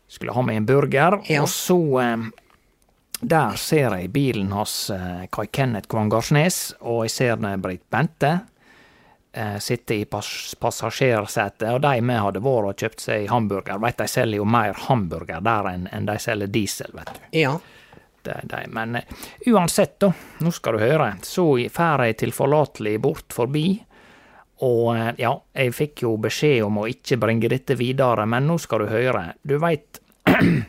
skulle 0.07 0.33
ha 0.35 0.41
meg 0.41 0.57
en 0.61 0.65
burger, 0.69 1.19
Ja. 1.29 1.41
og 1.43 1.49
så 1.51 1.77
eh, 2.01 2.27
der 3.21 3.55
ser 3.57 3.95
jeg 3.97 4.11
bilen 4.13 4.51
hans 4.53 4.89
eh, 4.93 5.25
Kai 5.33 5.47
Kenneth 5.51 5.87
Kvangarsnes, 5.89 6.75
og 6.81 7.05
jeg 7.07 7.11
ser 7.15 7.57
Britt 7.57 7.83
Bente 7.89 8.33
eh, 9.33 9.57
sitte 9.59 9.95
i 9.95 10.05
pass 10.05 10.55
passasjersetet, 10.59 11.69
og 11.73 11.81
de 11.81 12.01
med 12.01 12.21
hadde 12.21 12.43
vært 12.45 12.69
og 12.71 12.77
kjøpt 12.83 13.03
seg 13.07 13.27
hamburger. 13.31 13.79
Veit 13.83 13.97
de 13.99 14.07
selger 14.09 14.37
jo 14.41 14.45
mer 14.45 14.77
hamburger 14.87 15.41
der 15.45 15.71
enn 15.73 15.89
en 15.91 16.05
de 16.09 16.17
selger 16.21 16.47
diesel, 16.53 16.93
vet 16.93 17.11
du. 17.15 17.25
Ja. 17.43 17.57
Det, 18.27 18.37
de, 18.51 18.63
men 18.75 18.95
eh, 18.99 19.11
uansett, 19.53 19.99
da, 20.03 20.09
nå 20.43 20.51
skal 20.51 20.75
du 20.77 20.81
høre, 20.83 21.11
så 21.23 21.45
fer 21.71 22.05
jeg 22.09 22.17
tilforlatelig 22.25 22.97
bort 23.03 23.33
forbi. 23.35 23.67
Og 24.65 24.89
eh, 24.97 25.11
ja, 25.21 25.31
jeg 25.55 25.73
fikk 25.77 26.01
jo 26.03 26.15
beskjed 26.21 26.63
om 26.65 26.81
å 26.81 26.87
ikke 26.91 27.19
bringe 27.21 27.49
dette 27.53 27.77
videre, 27.79 28.25
men 28.29 28.49
nå 28.49 28.57
skal 28.59 28.83
du 28.83 28.91
høre. 28.91 29.29
Du 29.47 29.55
veit, 29.61 29.96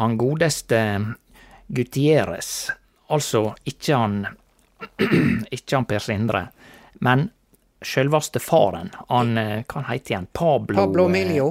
han 0.00 0.16
godeste 0.18 0.80
Gutierrez, 1.66 2.70
altså 3.08 3.54
ikke 3.64 3.96
han 3.96 4.26
Ikke 5.50 5.76
han 5.76 5.84
Per 5.84 6.00
Sindre, 6.00 6.46
men 7.04 7.26
sjølvaste 7.84 8.40
faren, 8.40 8.90
han 9.08 9.34
eh, 9.38 9.58
Hva 9.68 9.80
han 9.82 9.90
heter 9.92 10.14
igjen? 10.14 10.28
Pablo 10.32 10.76
Pablo 10.80 11.04
eh, 11.04 11.10
Emilio. 11.10 11.50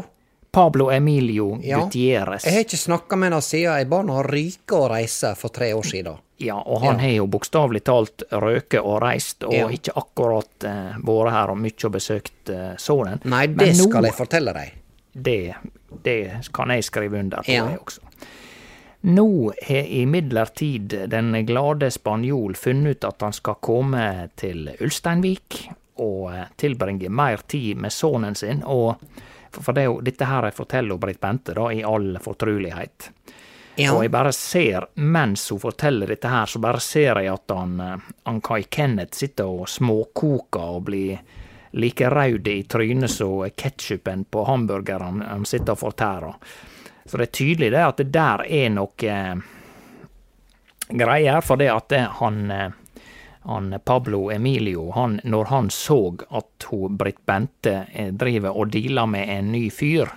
Pablo 0.52 0.88
Emilio 0.92 1.60
Ja. 1.62 1.80
Gutierrez. 1.84 2.46
Jeg 2.46 2.54
har 2.56 2.66
ikke 2.66 2.78
snakka 2.82 3.16
med 3.22 3.36
han 3.38 3.42
siden 3.46 3.76
jeg 3.78 3.88
ba 3.92 4.00
han 4.02 4.10
ryke 4.26 4.78
og 4.80 4.88
reise 4.96 5.36
for 5.38 5.54
tre 5.54 5.68
år 5.78 5.86
siden. 5.86 6.18
Ja, 6.42 6.56
og 6.58 6.82
han 6.82 6.96
Ja. 6.98 7.02
har 7.04 7.14
jo 7.20 7.28
bokstavelig 7.28 7.84
talt 7.86 8.24
røket 8.32 8.80
og 8.82 9.02
reist, 9.04 9.44
og 9.44 9.54
Ja. 9.54 9.68
ikke 9.70 9.94
akkurat 10.00 10.66
uh, 10.66 10.98
vært 11.06 11.32
her 11.36 11.52
og 11.54 11.58
mye 11.62 11.86
og 11.86 11.92
besøkt 11.94 12.50
uh, 12.50 12.74
sønnen. 12.82 13.22
Nei, 13.26 13.46
Men 13.48 13.58
det 13.58 13.76
nå- 13.78 13.90
skal 13.92 14.08
jeg 14.10 14.16
fortelle 14.18 14.54
deg. 14.58 14.74
Det, 15.14 15.54
det 16.04 16.50
kan 16.54 16.70
jeg 16.70 16.84
skrive 16.84 17.20
under 17.20 17.38
på, 17.44 17.52
Ja. 17.52 17.66
jeg 17.70 17.80
også. 17.80 18.02
Nå 19.02 19.54
har 19.68 19.86
imidlertid 19.88 20.96
den 21.10 21.32
glade 21.46 21.88
spanjol 21.92 22.56
funnet 22.56 22.98
ut 22.98 23.06
at 23.08 23.22
han 23.22 23.34
skal 23.34 23.56
komme 23.64 24.30
til 24.36 24.70
Ulsteinvik 24.82 25.70
og 26.04 26.34
tilbringe 26.60 27.10
mer 27.10 27.38
tid 27.48 27.78
med 27.80 27.92
sønnen 27.96 28.36
sin, 28.36 28.64
og 28.64 29.00
for 29.56 29.74
det 29.74 29.88
dette 30.04 30.28
her 30.28 30.52
forteller 30.52 31.00
Britt 31.00 31.20
Bente, 31.24 31.54
da, 31.56 31.70
i 31.72 31.84
all 31.84 32.18
fortrulighet. 32.22 33.10
Ja. 33.80 33.94
Og 33.96 34.04
jeg 34.04 34.12
bare 34.12 34.34
ser, 34.36 34.86
mens 34.96 35.46
hun 35.50 35.60
forteller 35.64 36.08
dette 36.12 36.28
her, 36.28 36.46
så 36.52 36.60
bare 36.60 36.80
ser 36.84 37.22
jeg 37.24 37.32
at 37.32 37.52
han, 37.56 37.80
eh, 37.80 38.08
han 38.28 38.42
Kai 38.44 38.64
Kenneth 38.64 39.16
sitter 39.16 39.48
og 39.48 39.70
småkoker 39.72 40.76
og 40.76 40.84
blir 40.90 41.20
like 41.72 42.10
rød 42.10 42.48
i 42.48 42.64
trynet 42.64 43.12
som 43.12 43.46
ketsjupen 43.56 44.26
på 44.32 44.44
hamburgeren 44.44 45.22
han 45.22 45.46
sitter 45.46 45.76
og 45.76 45.80
fortærer. 45.84 46.34
Så 47.06 47.18
det 47.18 47.30
er 47.30 47.34
tydelig 47.34 47.72
det 47.74 47.86
at 47.86 47.98
det 47.98 48.12
der 48.14 48.44
er 48.46 48.70
noe 48.70 49.10
eh, 49.10 49.36
greier, 50.90 51.42
for 51.42 51.58
det 51.58 51.70
at 51.74 51.90
det, 51.90 52.04
han, 52.20 52.52
eh, 52.52 53.04
han 53.50 53.74
Pablo 53.86 54.30
Emilio, 54.32 54.92
han, 54.94 55.20
når 55.24 55.50
han 55.50 55.70
så 55.74 56.02
at 56.30 56.70
hun 56.70 56.98
Britt 56.98 57.24
Bente 57.26 57.86
eh, 57.92 58.12
driver 58.14 58.58
og 58.58 58.74
dealer 58.74 59.10
med 59.10 59.30
en 59.38 59.52
ny 59.52 59.70
fyr, 59.74 60.12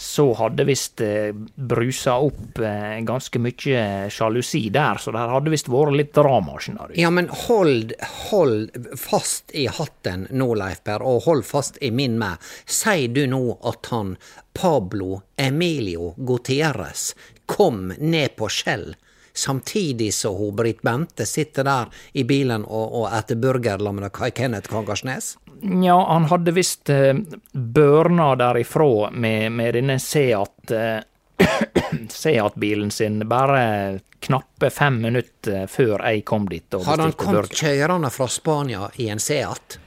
så 0.00 0.34
hadde 0.34 0.64
visst 0.64 1.00
eh, 1.04 1.34
brusa 1.54 2.14
opp 2.24 2.58
eh, 2.58 3.00
ganske 3.04 3.40
mye 3.42 3.82
sjalusi 4.08 4.62
der, 4.72 4.96
så 4.96 5.12
det 5.12 5.26
hadde 5.28 5.52
visst 5.52 5.68
vært 5.68 5.92
litt 5.98 6.14
drama, 6.16 6.54
skjønner 6.56 6.88
du. 6.88 6.94
Ja, 6.96 7.10
men 7.12 7.28
hold, 7.44 7.92
hold 8.30 8.78
fast 8.96 9.52
i 9.52 9.66
hatten 9.68 10.24
nå, 10.32 10.54
Leif 10.56 10.80
Per, 10.88 11.04
og 11.04 11.26
hold 11.26 11.44
fast 11.44 11.76
i 11.84 11.92
min 11.92 12.16
med. 12.20 12.40
Sier 12.64 13.12
du 13.12 13.26
nå 13.28 13.42
at 13.68 13.92
han 13.92 14.14
Pablo 14.56 15.20
Emilio 15.36 16.14
Gutierrez 16.16 17.10
kom 17.44 17.92
ned 17.98 18.38
på 18.40 18.48
Skjell, 18.48 18.94
samtidig 19.36 20.14
som 20.16 20.40
hun 20.40 20.56
Britt 20.56 20.80
Bente 20.80 21.28
sitter 21.28 21.68
der 21.68 21.92
i 22.16 22.24
bilen 22.24 22.64
og, 22.64 23.02
og 23.02 23.12
etter 23.20 23.36
burger 23.36 23.84
sammen 23.84 24.08
med 24.08 24.32
Kenneth 24.32 24.72
Kangarsnes? 24.72 25.34
Ja, 25.62 26.12
han 26.12 26.24
hadde 26.24 26.52
visst 26.56 26.90
eh, 26.90 27.14
børna 27.52 28.34
derifra 28.36 29.10
med, 29.10 29.52
med 29.52 29.74
denne 29.74 29.98
Seat 30.00 30.70
eh, 30.70 31.00
Seat-bilen 32.08 32.90
sin 32.90 33.22
bare 33.28 34.00
knappe 34.20 34.70
fem 34.70 35.00
minutter 35.00 35.66
før 35.66 36.04
jeg 36.04 36.24
kom 36.28 36.48
dit 36.48 36.76
Hadde 36.84 37.08
han 37.08 37.12
kommet 37.16 37.54
kjørende 37.56 38.10
fra 38.12 38.28
Spania 38.28 38.90
i 39.00 39.08
en 39.12 39.20
Seat? 39.20 39.78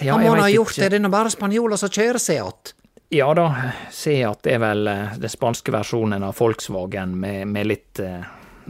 Ja, 0.00 0.14
han 0.14 0.26
må 0.26 0.36
ha 0.36 0.50
gjort 0.50 0.76
ikke. 0.76 0.88
det, 0.88 0.98
det 0.98 1.08
er 1.08 1.12
bare 1.12 1.32
spanjoler 1.32 1.80
som 1.80 1.90
kjører 1.90 2.20
Seat. 2.20 2.74
Ja 3.10 3.32
da, 3.34 3.46
Seat 3.90 4.46
er 4.46 4.60
vel 4.62 4.86
eh, 4.90 5.16
den 5.18 5.32
spanske 5.32 5.74
versjonen 5.74 6.22
av 6.26 6.36
Volkswagen 6.38 7.16
med, 7.18 7.48
med 7.50 7.70
litt 7.70 8.02
eh, 8.02 8.20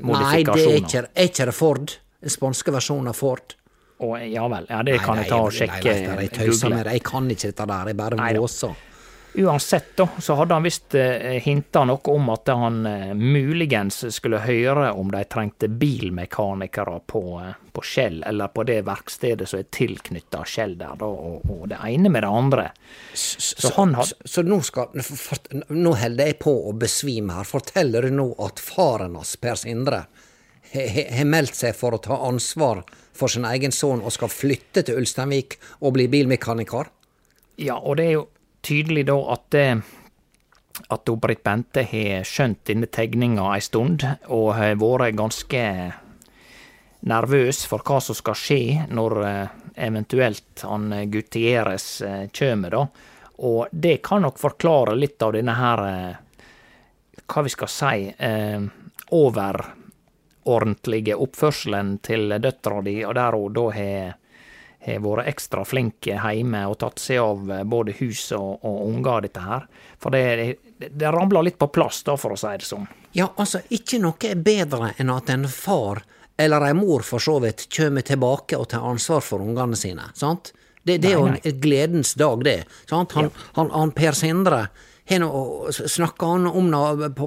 Nei, 0.01 0.45
det 0.47 0.55
er 0.57 0.79
ikke, 0.79 1.03
er 1.13 1.27
ikke 1.29 1.47
det 1.51 1.53
Ford. 1.53 1.97
Den 2.25 2.33
spanske 2.33 2.73
versjonen 2.73 3.11
av 3.11 3.19
Ford. 3.19 3.53
Og, 4.01 4.15
ja 4.33 4.47
vel, 4.49 4.69
ja 4.71 4.83
det 4.87 5.01
kan 5.05 5.19
Nei, 5.19 5.27
jeg 5.27 5.33
ta 5.33 5.41
og 5.45 5.53
sjekke. 5.53 5.93
Nei, 5.93 6.07
nei, 6.07 6.29
jeg 6.29 6.37
tøyser 6.39 6.73
med 6.73 6.87
det. 6.87 6.95
Jeg 6.97 7.05
kan 7.11 7.27
ikke 7.35 7.51
dette 7.51 7.67
der. 7.73 7.91
Jeg 7.93 8.01
bare 8.01 8.21
Nei 8.21 8.31
måser. 8.39 8.79
Uansett, 9.35 9.97
da, 9.97 10.09
så 10.19 10.35
hadde 10.35 10.55
han 10.55 10.65
visst 10.67 10.95
eh, 10.95 11.39
hinta 11.43 11.85
noe 11.87 12.03
om 12.11 12.33
at 12.33 12.49
han 12.51 12.81
eh, 12.87 13.13
muligens 13.15 14.03
skulle 14.11 14.41
høre 14.43 14.89
om 14.99 15.13
de 15.13 15.21
trengte 15.31 15.69
bilmekanikere 15.71 16.97
på, 17.07 17.23
eh, 17.39 17.53
på 17.73 17.85
Skjell, 17.87 18.25
eller 18.27 18.51
på 18.51 18.65
det 18.67 18.81
verkstedet 18.89 19.47
som 19.49 19.63
er 19.63 19.69
tilknytta 19.71 20.43
Skjell 20.43 20.75
der, 20.81 20.97
da, 20.99 21.07
og, 21.07 21.47
og 21.47 21.69
det 21.71 21.79
ene 21.87 22.11
med 22.11 22.27
det 22.27 22.33
andre. 22.41 22.65
Så, 23.15 23.71
han 23.77 23.95
hadde 24.01 24.17
så, 24.17 24.33
så 24.35 24.45
nå, 24.47 24.59
skal, 24.67 24.99
for, 24.99 25.47
nå 25.79 25.95
holder 26.03 26.33
jeg 26.33 26.41
på 26.43 26.57
å 26.67 26.75
besvime 26.75 27.39
her. 27.39 27.47
Forteller 27.47 28.11
du 28.11 28.17
nå 28.19 28.33
at 28.43 28.59
faren 28.59 29.15
hans, 29.15 29.37
Per 29.39 29.63
Sindre, 29.63 30.09
har 30.75 31.27
meldt 31.27 31.55
seg 31.59 31.79
for 31.79 31.95
å 31.95 32.03
ta 32.03 32.19
ansvar 32.27 32.83
for 33.21 33.33
sin 33.33 33.47
egen 33.49 33.75
sønn 33.75 34.01
og 34.01 34.15
skal 34.17 34.33
flytte 34.33 34.85
til 34.87 35.01
Ulsteinvik 35.01 35.59
og 35.81 35.95
bli 35.97 36.09
bilmekaniker? 36.13 36.89
Ja, 37.61 37.77
og 37.77 37.99
det 38.01 38.07
er 38.09 38.15
jo 38.17 38.29
tydelig 38.65 39.07
da 39.11 39.19
at 39.37 39.57
at 40.89 41.11
Britt 41.21 41.43
Bente 41.45 41.83
har 41.85 42.25
skjønt 42.25 42.63
denne 42.71 42.89
tegninga 42.89 43.51
ei 43.55 43.61
stund, 43.65 44.05
og 44.33 44.55
har 44.57 44.79
vært 44.81 45.19
ganske 45.19 45.65
nervøs 47.11 47.65
for 47.69 47.85
hva 47.85 48.01
som 48.05 48.17
skal 48.17 48.37
skje 48.37 48.87
når 48.93 49.17
eh, 49.25 49.53
eventuelt 49.89 50.65
han 50.69 50.91
Gutieres 50.91 51.11
Gutierrez 51.13 51.87
eh, 52.07 52.25
kjem, 52.33 52.67
da. 52.73 52.85
Og 53.41 53.73
det 53.73 54.03
kan 54.05 54.25
nok 54.25 54.41
forklare 54.41 54.97
litt 54.99 55.23
av 55.25 55.33
denne 55.33 55.55
her 55.57 55.81
hva 57.25 57.45
vi 57.47 57.53
skal 57.53 57.71
si 57.73 58.11
overordentlige 60.51 61.17
oppførselen 61.17 61.99
til 62.03 62.35
døtra 62.43 62.83
di, 62.83 63.05
og 63.07 63.15
der 63.15 63.39
hun 63.39 63.55
da 63.55 63.69
har 63.77 64.17
har 64.81 65.01
vært 65.05 65.29
ekstra 65.29 65.65
flink 65.69 66.07
hjemme 66.09 66.63
og 66.71 66.79
tatt 66.81 67.01
seg 67.03 67.21
av 67.21 67.51
både 67.69 67.93
hus 67.99 68.31
og, 68.33 68.63
og 68.65 68.79
unger, 68.89 69.27
dette 69.27 69.43
her. 69.45 69.67
For 70.01 70.15
det, 70.15 70.23
det, 70.81 70.89
det 70.97 71.11
ramler 71.13 71.45
litt 71.45 71.59
på 71.61 71.69
plass, 71.69 72.03
da, 72.07 72.17
for 72.17 72.33
å 72.33 72.39
si 72.41 72.55
det 72.57 72.65
sånn. 72.65 72.87
Ja, 73.13 73.29
altså, 73.37 73.61
ikke 73.69 74.01
noe 74.01 74.31
er 74.31 74.41
bedre 74.41 74.95
enn 74.97 75.13
at 75.13 75.29
en 75.33 75.45
far, 75.53 76.01
eller 76.41 76.65
ei 76.65 76.73
mor 76.79 77.05
for 77.05 77.21
så 77.21 77.37
vidt, 77.45 77.67
kommer 77.77 78.07
tilbake 78.07 78.57
og 78.57 78.71
tar 78.73 78.87
ansvar 78.89 79.21
for 79.25 79.45
ungene 79.45 79.77
sine, 79.77 80.09
sant? 80.17 80.55
Det, 80.81 80.97
det 80.97 81.11
er 81.11 81.19
jo 81.19 81.27
en 81.29 81.61
gledens 81.61 82.15
dag, 82.17 82.41
det. 82.47 82.63
Sant? 82.89 83.13
Han, 83.19 83.29
ja. 83.29 83.49
han, 83.59 83.75
han 83.75 83.93
Per 83.93 84.17
Sindre 84.17 84.65
snakker 85.11 86.27
han 86.27 86.47
om 86.47 86.71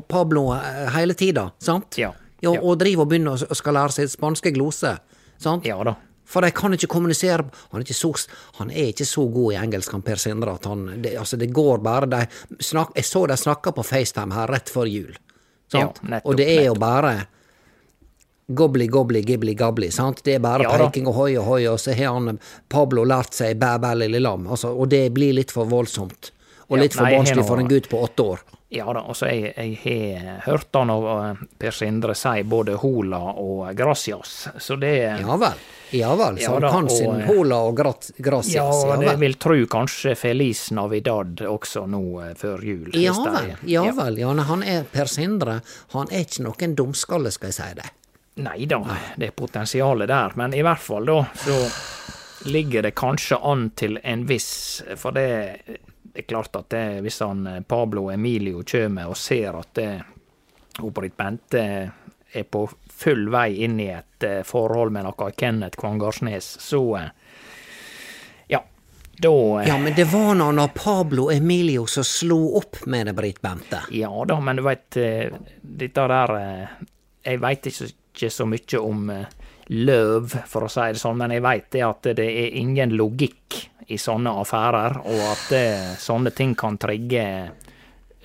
Pablo 0.10 0.48
eh, 0.56 0.88
hele 0.96 1.13
tida, 1.20 1.51
sant? 1.62 2.00
Ja. 2.01 2.13
Ja. 2.52 2.62
Og 2.62 2.80
driver 2.82 3.06
og 3.06 3.12
begynner 3.12 3.38
å 3.40 3.56
skal 3.56 3.78
lære 3.78 3.96
seg 3.96 4.12
spanske 4.12 4.52
gloser, 4.56 5.00
sant? 5.42 5.68
Ja 5.68 5.80
da. 5.84 5.96
For 6.26 6.42
de 6.46 6.54
kan 6.56 6.72
ikke 6.72 6.88
kommunisere 6.88 7.44
Han 7.72 7.82
er 7.82 7.84
ikke 7.84 7.98
så, 7.98 8.14
han 8.58 8.70
er 8.72 8.94
ikke 8.94 9.06
så 9.06 9.26
god 9.28 9.54
i 9.54 9.58
engelsk, 9.60 9.92
han 9.92 10.06
Per 10.06 10.22
Sindre, 10.22 10.56
at 10.56 10.66
han 10.70 10.86
det, 11.04 11.18
Altså, 11.20 11.38
det 11.38 11.52
går 11.54 11.84
bare 11.84 12.08
de 12.10 12.22
snak, 12.64 12.94
Jeg 12.96 13.06
så 13.06 13.26
de 13.28 13.38
snakka 13.38 13.74
på 13.76 13.84
FaceTime 13.84 14.34
her 14.34 14.48
rett 14.56 14.72
før 14.72 14.88
jul, 14.90 15.12
sant? 15.68 16.00
Ja, 16.00 16.10
nettopp, 16.16 16.30
og 16.32 16.40
det 16.40 16.50
er 16.58 16.68
jo 16.70 16.76
bare 16.80 17.14
Gobli, 18.54 18.88
gobli, 18.92 19.22
gibli, 19.24 19.54
gabli. 19.56 19.88
sant? 19.92 20.20
Det 20.24 20.34
er 20.36 20.40
bare 20.44 20.66
ja, 20.68 20.72
peking 20.78 21.08
og 21.08 21.16
hoi 21.16 21.38
og 21.40 21.46
hoi, 21.48 21.62
og 21.72 21.80
så 21.80 21.94
har 21.96 22.12
han 22.12 22.40
Pablo 22.70 23.06
lært 23.08 23.34
seg 23.34 23.56
bæ, 23.58 23.78
bæ, 23.80 23.94
lille 24.02 24.20
lam. 24.20 24.50
Altså, 24.52 24.74
og 24.76 24.90
det 24.92 25.14
blir 25.16 25.32
litt 25.34 25.52
for 25.56 25.70
voldsomt. 25.72 26.34
Og 26.68 26.82
litt 26.82 26.94
for 26.94 27.08
barnslig 27.08 27.46
for 27.48 27.62
en 27.62 27.70
gutt 27.72 27.88
på 27.90 28.02
åtte 28.04 28.26
år. 28.34 28.44
Ja 28.74 28.94
da, 28.94 29.03
altså 29.06 29.27
jeg, 29.30 29.51
jeg 29.53 30.18
har 30.18 30.39
hørt 30.48 30.74
han 30.74 30.89
og 30.89 31.44
Per 31.62 31.75
Sindre 31.77 32.15
si 32.18 32.42
både 32.50 32.74
hola 32.82 33.20
og 33.38 33.68
gracias, 33.77 34.48
så 34.58 34.77
det 34.82 34.96
Ja 35.22 35.38
vel. 35.38 35.60
Ja 35.94 36.15
vel, 36.18 36.39
så 36.42 36.56
ja, 36.56 36.72
han 36.74 36.88
kan 36.88 36.89
sin 36.89 37.22
hola 37.27 37.60
og 37.68 37.77
gracias. 37.77 38.56
Ja, 38.56 38.65
ja 38.65 38.96
vel. 38.96 39.06
jeg 39.06 39.20
vil 39.22 39.38
tro 39.38 39.58
kanskje 39.70 40.15
Feliz 40.18 40.72
Navidad 40.74 41.44
også 41.46 41.86
nå 41.86 42.01
eh, 42.24 42.34
før 42.39 42.65
jul. 42.65 42.89
Ja 42.98 43.13
vel, 43.13 43.51
ja, 43.53 43.84
ja 43.86 43.94
vel. 43.94 44.18
Ja, 44.24 44.34
han 44.50 44.65
er 44.65 44.89
Per 44.89 45.12
Sindre, 45.12 45.60
han 45.94 46.10
er 46.10 46.25
ikke 46.25 46.48
noen 46.48 46.74
dumskalle, 46.80 47.30
skal 47.36 47.53
jeg 47.53 47.60
si 47.60 47.70
det. 47.77 47.92
Nei 48.42 48.65
da, 48.65 48.82
det 49.22 49.30
er 49.30 49.38
potensialet 49.38 50.10
der, 50.10 50.34
men 50.42 50.58
i 50.58 50.65
hvert 50.65 50.82
fall 50.82 51.06
da, 51.06 51.20
så 51.38 51.60
ligger 52.50 52.89
det 52.89 52.96
kanskje 52.98 53.38
an 53.38 53.70
til 53.77 54.00
en 54.01 54.25
viss 54.27 54.82
For 54.98 55.13
det 55.15 55.77
det 56.13 56.20
er 56.20 56.25
klart 56.29 56.55
at 56.55 56.70
det, 56.70 57.01
hvis 57.01 57.20
han 57.20 57.48
eh, 57.48 57.62
Pablo 57.62 58.12
Emilio 58.12 58.63
kommer 58.63 59.10
og 59.10 59.17
ser 59.17 59.58
at 59.58 59.74
det, 59.74 60.01
Britt 60.93 61.17
Bente 61.17 61.63
er 62.34 62.43
på 62.50 62.67
full 62.89 63.27
vei 63.34 63.63
inn 63.65 63.79
i 63.82 63.88
et 63.93 64.25
uh, 64.25 64.41
forhold 64.46 64.93
med 64.93 65.05
noe 65.05 65.32
Kenneth 65.38 65.77
Kvangarsnes, 65.77 66.48
så 66.62 66.82
ja, 68.50 68.62
da 69.17 69.34
Ja, 69.65 69.77
men 69.77 69.93
det 69.98 70.08
var 70.10 70.34
nå 70.38 70.51
når 70.53 70.72
Pablo 70.77 71.27
Emilio 71.34 71.86
som 71.89 72.05
slo 72.05 72.39
opp 72.58 72.86
med 72.86 73.10
det, 73.10 73.13
Britt 73.17 73.41
Bente. 73.41 73.84
Ja 73.93 74.13
da, 74.25 74.39
men 74.41 74.58
du 74.58 74.65
veit, 74.65 74.89
dette 75.62 76.08
der 76.13 76.34
Jeg 77.24 77.41
veit 77.41 77.70
ikke, 77.70 78.29
så 78.29 78.50
mye 78.50 78.82
om 78.82 79.13
løv, 79.74 80.34
for 80.50 80.65
å 80.65 80.72
si 80.74 80.89
det 80.93 81.01
sånn, 81.01 81.22
men 81.22 81.38
jeg 81.38 81.46
veit 81.46 81.77
at 81.86 82.10
det 82.17 82.25
er 82.25 82.58
ingen 82.62 82.98
logikk 82.98 83.62
i 83.88 83.98
sånne 84.00 84.32
affærer, 84.42 85.00
og 85.04 85.22
at 85.32 85.46
det, 85.52 85.68
sånne 86.02 86.32
ting 86.36 86.56
kan 86.60 86.78
trigge 86.82 87.25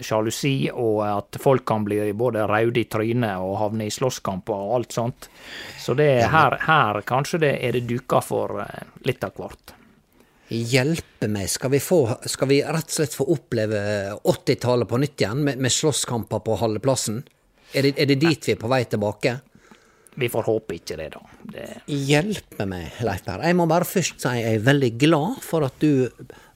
sjalusi, 0.00 0.69
og 0.71 1.00
at 1.07 1.38
folk 1.43 1.65
kan 1.67 1.85
bli 1.87 2.00
både 2.16 2.47
røde 2.49 2.83
i 2.83 2.87
trynet 2.90 3.42
og 3.42 3.57
havne 3.62 3.88
i 3.88 3.94
slåsskamper 3.94 4.55
og 4.55 4.77
alt 4.79 4.94
sånt. 4.94 5.29
Så 5.81 5.97
det 5.99 6.11
her, 6.31 6.59
her 6.66 7.01
kanskje 7.07 7.42
det 7.47 7.57
er 7.66 7.75
det 7.75 7.87
duka 7.88 8.23
for 8.25 8.61
eh, 8.62 8.94
litt 9.09 9.25
av 9.27 9.35
hvert. 9.38 9.75
Hjelpe 10.49 11.29
meg, 11.29 11.51
skal 11.53 11.75
vi, 11.75 11.81
få, 11.83 12.05
skal 12.25 12.49
vi 12.49 12.62
rett 12.64 12.88
og 12.88 12.94
slett 12.94 13.16
få 13.16 13.27
oppleve 13.35 13.81
80-tallet 14.23 14.88
på 14.88 15.03
nytt 15.03 15.21
igjen, 15.21 15.42
med, 15.44 15.61
med 15.61 15.75
slåsskamper 15.75 16.40
på 16.47 16.57
halve 16.62 16.81
plassen? 16.85 17.21
Er 17.77 17.90
er 17.90 18.09
det 18.09 18.16
dit 18.23 18.47
vi 18.49 18.55
er 18.55 18.61
på 18.61 18.71
vei 18.71 18.85
tilbake? 18.88 19.35
Vi 20.18 20.28
får 20.33 20.48
håpe 20.48 20.78
ikke 20.81 20.98
det, 20.98 21.09
da. 21.14 21.22
Det... 21.54 21.66
Hjelpe 21.87 22.66
meg, 22.68 22.98
Leif 23.07 23.24
Berr. 23.26 23.44
Jeg 23.46 23.59
må 23.59 23.68
bare 23.70 23.87
først 23.87 24.20
si 24.24 24.35
jeg 24.40 24.59
er 24.59 24.66
veldig 24.66 24.92
glad 24.98 25.40
for 25.44 25.66
at 25.68 25.78
du 25.83 26.09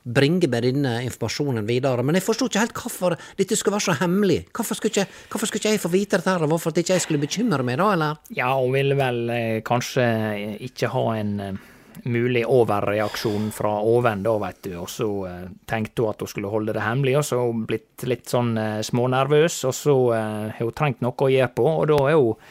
bringer 0.02 0.50
med 0.50 0.64
denne 0.66 0.92
informasjonen 1.06 1.66
videre. 1.66 2.02
Men 2.02 2.18
jeg 2.18 2.26
forsto 2.26 2.48
ikke 2.50 2.64
helt 2.64 2.80
hvorfor 2.82 3.14
dette 3.38 3.58
skulle 3.58 3.76
være 3.76 3.86
så 3.86 3.98
hemmelig. 4.00 4.40
Hvorfor 4.50 4.78
skulle 4.78 4.94
ikke, 4.96 5.20
hvorfor 5.30 5.50
skulle 5.50 5.62
ikke 5.62 5.74
jeg 5.76 5.82
få 5.82 5.92
vite 5.92 6.18
dette? 6.18 6.30
her, 6.30 6.46
Hvorfor 6.50 6.74
at 6.74 6.80
ikke 6.82 6.96
jeg 6.96 7.04
skulle 7.04 7.22
bekymre 7.22 7.62
meg, 7.66 7.78
da, 7.78 7.92
eller? 7.94 8.24
Ja, 8.34 8.54
hun 8.58 8.74
ville 8.74 8.98
vel 8.98 9.28
eh, 9.30 9.60
kanskje 9.66 10.08
ikke 10.66 10.90
ha 10.90 11.04
en 11.20 11.36
eh, 11.40 11.60
mulig 12.08 12.42
overreaksjon 12.48 13.50
fra 13.54 13.76
oven, 13.86 14.24
da, 14.26 14.34
veit 14.42 14.62
du. 14.66 14.72
Og 14.80 14.90
så 14.90 15.08
eh, 15.28 15.44
tenkte 15.70 16.02
hun 16.02 16.14
at 16.14 16.24
hun 16.24 16.32
skulle 16.34 16.50
holde 16.52 16.74
det 16.74 16.82
hemmelig, 16.82 17.20
og 17.20 17.28
så 17.28 17.38
har 17.38 17.52
hun 17.52 17.62
blitt 17.68 18.06
litt 18.08 18.32
sånn 18.32 18.56
eh, 18.58 18.80
smånervøs. 18.86 19.60
Og 19.70 19.76
så 19.76 19.96
eh, 20.16 20.50
har 20.56 20.66
hun 20.66 20.76
trengt 20.78 21.04
noe 21.04 21.14
å 21.14 21.30
gjøre 21.32 21.54
på, 21.54 21.68
og 21.76 21.88
da 21.92 22.00
er 22.10 22.18
hun 22.18 22.50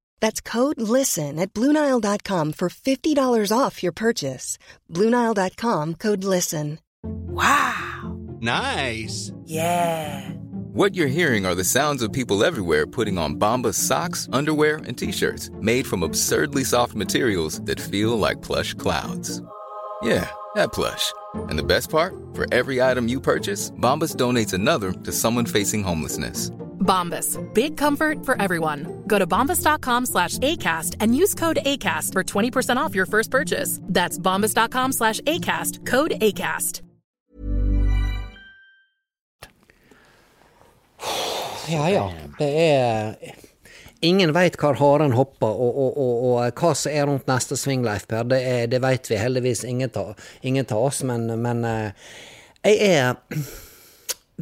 That's 0.21 0.39
code 0.39 0.81
LISTEN 0.81 1.37
at 1.39 1.53
Bluenile.com 1.53 2.53
for 2.53 2.69
$50 2.69 3.51
off 3.57 3.83
your 3.83 3.91
purchase. 3.91 4.57
Bluenile.com 4.89 5.95
code 5.95 6.23
LISTEN. 6.23 6.79
Wow! 7.03 8.17
Nice! 8.39 9.33
Yeah! 9.45 10.29
What 10.73 10.95
you're 10.95 11.07
hearing 11.07 11.45
are 11.45 11.55
the 11.55 11.63
sounds 11.65 12.01
of 12.01 12.13
people 12.13 12.45
everywhere 12.45 12.87
putting 12.87 13.17
on 13.17 13.35
Bombas 13.35 13.73
socks, 13.73 14.29
underwear, 14.31 14.77
and 14.87 14.97
t 14.97 15.11
shirts 15.11 15.49
made 15.59 15.85
from 15.85 16.03
absurdly 16.03 16.63
soft 16.63 16.95
materials 16.95 17.61
that 17.63 17.79
feel 17.79 18.17
like 18.17 18.41
plush 18.41 18.73
clouds. 18.75 19.41
Yeah, 20.01 20.29
that 20.55 20.71
plush. 20.71 21.11
And 21.49 21.59
the 21.59 21.63
best 21.63 21.89
part? 21.89 22.15
For 22.33 22.45
every 22.53 22.81
item 22.81 23.07
you 23.09 23.19
purchase, 23.19 23.71
Bombas 23.71 24.15
donates 24.15 24.53
another 24.53 24.93
to 24.93 25.11
someone 25.11 25.45
facing 25.45 25.83
homelessness. 25.83 26.51
Bombas. 26.81 27.37
Big 27.53 27.77
comfort 27.77 28.25
for 28.25 28.41
everyone. 28.41 29.03
Go 29.07 29.17
to 29.17 29.25
bombas.com 29.27 30.05
slash 30.05 30.37
ACAST 30.39 30.97
and 30.99 31.15
use 31.15 31.33
code 31.33 31.59
ACAST 31.65 32.13
for 32.13 32.23
20% 32.23 32.75
off 32.77 32.95
your 32.95 33.05
first 33.05 33.31
purchase. 33.31 33.79
That's 33.83 34.19
bombas.com 34.19 34.91
slash 34.91 35.21
ACAST. 35.21 35.85
Code 35.85 36.11
ACAST. 36.21 36.81
Ja, 41.67 41.89
ja. 41.89 42.11
Det 42.37 42.49
er 42.59 43.15
Ingen 44.01 44.31
veit 44.33 44.55
hvor 44.57 44.73
haren 44.79 45.11
hopper, 45.13 45.51
og, 45.51 45.75
og, 45.77 45.97
og, 46.01 46.21
og, 46.25 46.55
hva 46.57 46.71
som 46.73 46.89
er 46.89 47.05
rundt 47.05 47.27
neste 47.29 47.53
sving, 47.59 47.83
Leif 47.85 48.07
Per. 48.09 48.23
Det, 48.25 48.39
er, 48.41 48.63
det 48.71 48.79
veit 48.81 49.05
vi 49.05 49.19
heldigvis 49.21 49.61
ingen 49.69 49.91
av 49.93 50.77
oss, 50.79 51.03
men, 51.05 51.27
men 51.37 51.61
eh, 51.69 52.07
jeg 52.65 52.79
er 52.87 53.35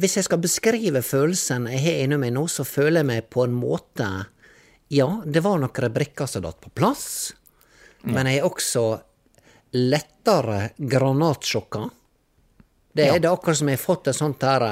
hvis 0.00 0.16
jeg 0.16 0.26
skal 0.26 0.40
beskrive 0.42 1.02
følelsen 1.04 1.68
jeg 1.72 1.82
har 1.84 2.02
inni 2.04 2.18
meg 2.20 2.34
nå, 2.36 2.46
så 2.48 2.64
føler 2.64 3.02
jeg 3.02 3.10
meg 3.10 3.30
på 3.32 3.44
en 3.46 3.56
måte 3.56 4.08
Ja, 4.90 5.08
det 5.24 5.42
var 5.44 5.60
noen 5.62 5.94
brikker 5.94 6.26
som 6.30 6.42
datt 6.42 6.60
på 6.62 6.72
plass, 6.74 7.32
ja. 8.02 8.12
men 8.14 8.30
jeg 8.30 8.40
er 8.40 8.48
også 8.48 8.84
lettere 9.70 10.72
granatsjokka. 10.78 11.84
Det 12.92 13.04
er 13.04 13.14
ja. 13.14 13.22
det 13.22 13.30
akkurat 13.30 13.60
som 13.60 13.70
jeg 13.70 13.78
har 13.78 13.84
fått 13.84 14.10
et 14.10 14.18
sånt 14.18 14.42
her 14.42 14.66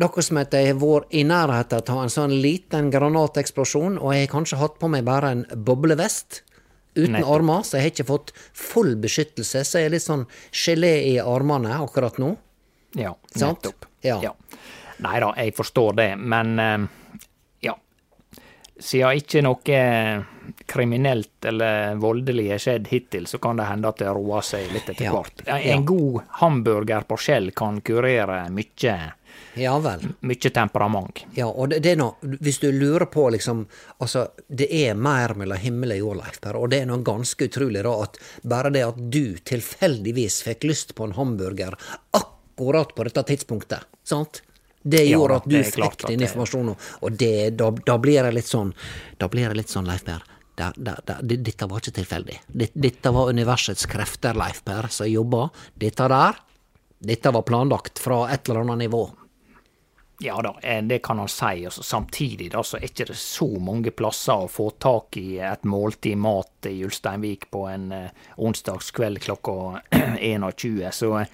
Noe 0.00 0.22
som 0.24 0.38
at 0.40 0.54
jeg 0.56 0.70
har 0.70 0.78
vært 0.80 1.12
i 1.16 1.22
nærheten 1.24 1.92
av 1.92 2.02
en 2.02 2.12
sånn 2.12 2.32
liten 2.40 2.88
granateksplosjon, 2.92 3.98
og 4.00 4.12
jeg 4.12 4.24
har 4.24 4.32
kanskje 4.32 4.60
hatt 4.60 4.78
på 4.80 4.88
meg 4.92 5.04
bare 5.08 5.32
en 5.34 5.42
boblevest 5.64 6.42
uten 6.96 7.20
armer, 7.20 7.64
så 7.64 7.76
jeg 7.76 7.84
har 7.84 7.92
ikke 7.92 8.08
fått 8.08 8.32
full 8.56 8.94
beskyttelse, 9.00 9.64
så 9.64 9.82
jeg 9.82 9.90
er 9.90 9.94
litt 9.96 10.04
sånn 10.04 10.24
gelé 10.64 10.94
i 11.12 11.14
armene 11.20 11.76
akkurat 11.76 12.16
nå. 12.20 12.34
Ja, 12.96 13.12
nettopp. 13.36 13.86
Ja. 14.06 14.32
Nei 15.04 15.18
da, 15.20 15.32
jeg 15.36 15.52
forstår 15.56 15.96
det, 15.98 16.10
men 16.18 16.58
eh, 16.62 16.86
ja. 17.68 17.74
Siden 18.80 19.18
ikke 19.20 19.42
noe 19.44 20.24
kriminelt 20.66 21.44
eller 21.48 21.94
voldelig 22.00 22.48
har 22.54 22.60
skjedd 22.62 22.88
hittil, 22.92 23.26
så 23.26 23.38
kan 23.42 23.56
det 23.58 23.66
hende 23.68 23.88
at 23.90 23.98
det 24.00 24.08
roer 24.14 24.44
seg 24.46 24.70
litt 24.72 24.88
etter 24.92 25.04
Ja. 25.08 25.12
hvert. 25.12 25.42
En 25.46 25.62
Ja. 25.66 25.80
god 25.80 26.22
hamburger 26.40 27.04
på 27.08 27.16
skjell 27.18 27.50
kan 27.52 27.80
kurere 27.80 28.48
mye, 28.50 29.12
Ja 29.56 29.78
vel. 29.78 30.00
mye 30.22 30.50
temperament. 30.50 31.24
Ja, 31.34 31.46
og 31.48 31.68
det, 31.70 31.82
det 31.82 31.92
er 31.92 31.96
noe, 31.96 32.14
hvis 32.22 32.60
du 32.60 32.70
lurer 32.72 33.06
på 33.06 33.26
liksom, 33.32 33.66
altså, 34.00 34.28
det 34.48 34.68
er 34.72 34.94
mer 34.94 35.34
mellom 35.34 35.58
himmel 35.58 35.92
og 35.92 35.98
jord, 35.98 36.16
Leif 36.22 36.54
og 36.54 36.70
det 36.70 36.82
er 36.82 36.86
noe 36.86 37.02
ganske 37.02 37.48
utrolig 37.48 37.82
da, 37.82 38.02
at 38.02 38.18
bare 38.44 38.70
det 38.72 38.84
at 38.86 38.96
du 39.10 39.36
tilfeldigvis 39.44 40.42
fikk 40.46 40.64
lyst 40.64 40.94
på 40.94 41.04
en 41.04 41.12
hamburger 41.18 41.74
akkurat 42.12 42.32
på 42.56 43.04
dette 43.04 43.22
tidspunktet, 43.22 43.84
sant? 44.04 44.42
Det 44.86 45.02
Ja, 45.08 45.18
at 45.34 45.44
du 45.44 45.50
det 45.56 45.64
fikk 45.74 46.06
den 46.06 46.20
informasjonen, 46.22 46.76
og 47.02 47.16
det, 47.18 47.56
da, 47.58 47.70
da 47.70 47.96
blir 47.98 48.20
jeg 48.22 48.34
litt 48.36 48.46
sånn, 48.46 48.72
da 49.18 49.26
blir 49.28 49.48
jeg 49.48 49.56
litt 49.58 49.68
sånn, 49.72 49.86
Leif 49.86 50.04
Per, 50.04 50.22
det- 50.56 51.42
dette 51.42 51.66
var 51.68 51.80
ikke 51.82 51.96
tilfeldig. 51.98 52.38
Dette 52.72 53.10
var 53.12 53.28
universets 53.28 53.84
krefter, 53.86 54.34
Leif 54.38 54.62
Per, 54.64 54.86
som 54.88 55.06
jobba. 55.10 55.50
Dette 55.76 56.06
der, 56.08 56.38
dette 57.02 57.32
var 57.34 57.42
planlagt 57.42 57.98
fra 57.98 58.28
et 58.32 58.48
eller 58.48 58.60
annet 58.62 58.78
nivå. 58.86 59.02
Ja 60.20 60.38
da, 60.40 60.54
eh, 60.62 60.80
det 60.82 61.02
kan 61.02 61.18
han 61.18 61.28
si. 61.28 61.66
Altså, 61.66 61.82
samtidig 61.82 62.50
da, 62.52 62.62
så 62.62 62.76
er 62.78 62.86
det 62.86 62.94
ikke 62.94 63.14
så 63.14 63.50
mange 63.60 63.90
plasser 63.90 64.32
å 64.32 64.48
få 64.48 64.70
tak 64.80 65.16
i 65.20 65.38
et 65.44 65.62
måltid 65.68 66.16
mat 66.16 66.64
i 66.70 66.78
Ulsteinvik 66.86 67.50
på 67.50 67.66
en 67.68 67.90
eh, 67.92 68.08
onsdagskveld 68.38 69.20
klokka 69.20 69.82
21. 70.20 70.88
Så 70.92 71.18
eh, 71.20 71.26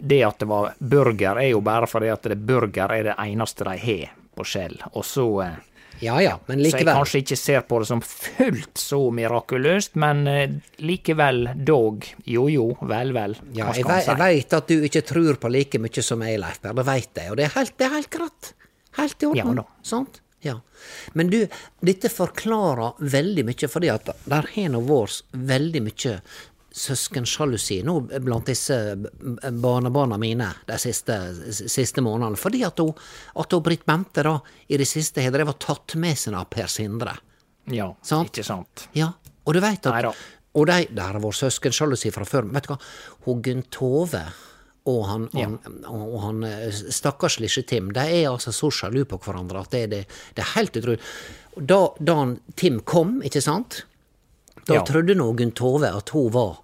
det 0.00 0.22
at 0.24 0.38
det 0.38 0.48
var 0.50 0.74
burger, 0.78 1.40
er 1.40 1.50
jo 1.52 1.60
bare 1.64 1.88
fordi 1.90 2.12
at 2.12 2.28
det 2.30 2.38
burger 2.46 2.92
er 2.94 3.10
det 3.10 3.16
eneste 3.18 3.66
de 3.66 3.76
har 3.80 4.14
på 4.36 4.46
Skjell. 4.46 4.78
Og 4.92 5.04
så 5.04 5.26
eh, 5.44 5.58
Ja 6.00 6.16
ja, 6.22 6.38
men 6.46 6.62
likevel. 6.62 6.80
Så 6.80 6.86
jeg 6.86 6.96
kanskje 6.96 7.20
ikke 7.24 7.36
ser 7.36 7.64
på 7.68 7.80
det 7.82 7.88
som 7.90 8.00
fullt 8.04 8.80
så 8.80 9.00
mirakuløst, 9.12 9.98
men 10.00 10.22
eh, 10.30 10.54
likevel 10.80 11.50
dog. 11.56 12.06
Jo 12.24 12.46
jo, 12.48 12.70
vel 12.88 13.12
vel. 13.16 13.36
Ja, 13.52 13.68
jeg, 13.76 13.84
ve 13.88 13.98
jeg 14.06 14.20
veit 14.20 14.56
at 14.56 14.70
du 14.70 14.86
ikke 14.88 15.04
tror 15.04 15.40
på 15.42 15.52
like 15.52 15.82
mye 15.82 16.04
som 16.06 16.24
jeg, 16.24 16.40
Leif 16.40 16.62
Berr, 16.62 16.78
det 16.80 16.86
veit 16.88 17.22
jeg, 17.22 17.32
og 17.32 17.40
det 17.40 17.50
er 17.50 17.54
helt, 17.58 17.76
det 17.76 17.88
er 17.88 17.94
helt 17.98 18.12
greit. 18.16 18.52
Helt 18.96 19.22
i 19.22 19.28
orden. 19.28 19.60
Ja. 19.62 19.68
Sant? 19.86 20.22
Ja. 20.40 20.56
Men 21.12 21.28
du, 21.28 21.42
dette 21.84 22.08
forklarer 22.08 22.96
veldig 23.12 23.44
mye, 23.50 23.68
fordi 23.68 23.90
at 23.92 24.08
der 24.24 24.48
har 24.54 24.70
nå 24.72 24.80
vært 24.88 25.36
veldig 25.52 25.82
mye 25.84 26.14
søskensjalusi 26.70 27.80
nå 27.86 27.96
blant 28.22 28.46
disse 28.46 28.76
barnebarna 29.50 30.18
mine 30.20 30.50
de 30.68 30.78
siste, 30.78 31.16
siste 31.50 32.04
månedene. 32.04 32.38
Fordi 32.38 32.62
at 32.66 32.82
hun, 32.82 32.92
at 33.42 33.56
hun 33.56 33.64
Britt 33.66 33.86
Bente 33.88 34.24
da, 34.26 34.36
i 34.68 34.78
det 34.80 34.88
siste 34.88 35.24
har 35.24 35.34
drevet 35.34 35.58
tatt 35.62 35.96
med 36.00 36.18
seg 36.18 36.36
av 36.38 36.50
Per 36.52 36.70
Sindre. 36.70 37.16
Ja, 37.70 37.90
Sant? 38.02 38.32
ikke 38.32 38.46
sant. 38.46 38.86
Ja, 38.96 39.12
og 39.44 39.56
du 39.56 39.62
veit 39.62 39.84
at 39.86 39.94
Neida. 39.94 40.14
Og 40.58 40.66
de, 40.66 40.86
der 40.90 41.12
har 41.14 41.22
vært 41.22 41.38
søskensjalusi 41.38 42.10
fra 42.10 42.24
før. 42.26 42.48
Vet 42.50 42.66
du 42.66 42.72
hva, 42.72 42.78
hun 43.26 43.42
Gunn 43.44 43.66
Tove 43.70 44.24
og 44.88 45.02
han, 45.06 45.26
han, 45.36 45.58
og 45.86 46.16
han 46.24 46.44
eh, 46.48 46.70
stakkars 46.72 47.36
lille 47.42 47.62
Tim, 47.68 47.90
de 47.94 48.00
er 48.00 48.30
altså 48.30 48.52
så 48.54 48.70
sjalu 48.72 49.04
på 49.08 49.20
hverandre 49.22 49.60
at 49.60 49.74
det, 49.74 49.82
det, 49.92 50.00
det 50.34 50.44
er 50.44 50.54
helt 50.54 50.78
utrolig. 50.80 51.00
Da, 51.54 51.80
da 52.00 52.16
Tim 52.58 52.80
kom, 52.88 53.18
ikke 53.26 53.42
sant, 53.44 53.82
da 54.70 54.78
Ja. 54.78 54.84
trodde 54.86 55.16
nå 55.18 55.32
Gunn 55.36 55.50
Tove 55.58 55.90
at 55.90 56.12
hun 56.14 56.30
var 56.32 56.60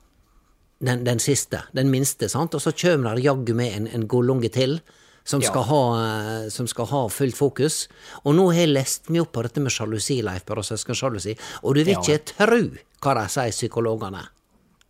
den, 0.80 1.02
den 1.04 1.18
siste, 1.22 1.62
den 1.74 1.90
minste, 1.90 2.28
sant, 2.30 2.54
og 2.54 2.60
så 2.62 2.72
kommer 2.76 3.14
der 3.16 3.22
jaggu 3.24 3.54
med 3.56 3.72
en, 3.74 3.86
en 3.88 4.06
gullunge 4.08 4.50
til. 4.52 4.78
Som 5.26 5.40
Ja. 5.42 5.48
skal, 5.50 5.64
ha, 5.66 5.78
eh, 6.44 6.48
som 6.54 6.68
skal 6.70 6.86
ha 6.86 7.00
fullt 7.10 7.34
fokus. 7.34 7.88
Og 8.24 8.36
nå 8.38 8.44
har 8.52 8.60
jeg 8.60 8.68
lest 8.76 9.08
meg 9.10 9.22
opp 9.24 9.32
på 9.34 9.42
dette 9.42 9.58
med 9.58 9.72
sjalusi, 9.74 10.20
Leif 10.22 10.44
Berr, 10.46 10.60
og 10.62 10.64
søskensjalusi, 10.68 11.34
og 11.64 11.74
du 11.74 11.80
vil 11.82 11.94
Ja. 11.96 12.00
ikke 12.00 12.20
tru 12.30 12.78
hva 13.02 13.14
de 13.18 13.24
sier, 13.28 13.50
psykologene. 13.50 14.22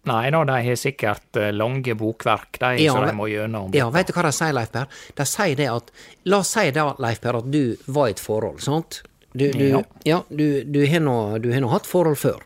Nei 0.05 0.29
da, 0.31 0.45
de 0.45 0.53
har 0.69 0.77
sikkert 0.77 1.35
eh, 1.41 1.53
lange 1.57 1.95
bokverk, 1.97 2.59
de, 2.61 2.85
Ja, 2.85 2.93
så 2.93 3.07
de 3.07 3.13
må 3.17 3.31
gjennom. 3.33 3.73
Ja, 3.75 3.89
vet 3.91 4.07
du 4.09 4.13
hva 4.13 4.23
de 4.29 4.33
sier, 4.37 4.53
Leif 4.53 4.71
Per? 4.73 4.87
De 5.17 5.25
sier 5.25 5.57
det 5.57 5.71
at 5.73 5.91
La 6.27 6.39
oss 6.45 6.49
si 6.53 6.71
det, 6.71 6.85
Leif 7.01 7.21
Per, 7.25 7.37
at 7.41 7.51
du 7.51 7.77
var 7.89 8.09
i 8.09 8.11
et 8.11 8.21
forhold, 8.21 8.61
sant? 8.61 9.01
Du, 9.35 9.51
du, 9.51 9.65
ja. 9.71 9.83
Ja. 10.05 10.21
du, 10.29 10.63
du 10.65 10.87
har 10.87 11.01
nå 11.01 11.71
hatt 11.73 11.87
forhold 11.89 12.17
før. 12.21 12.39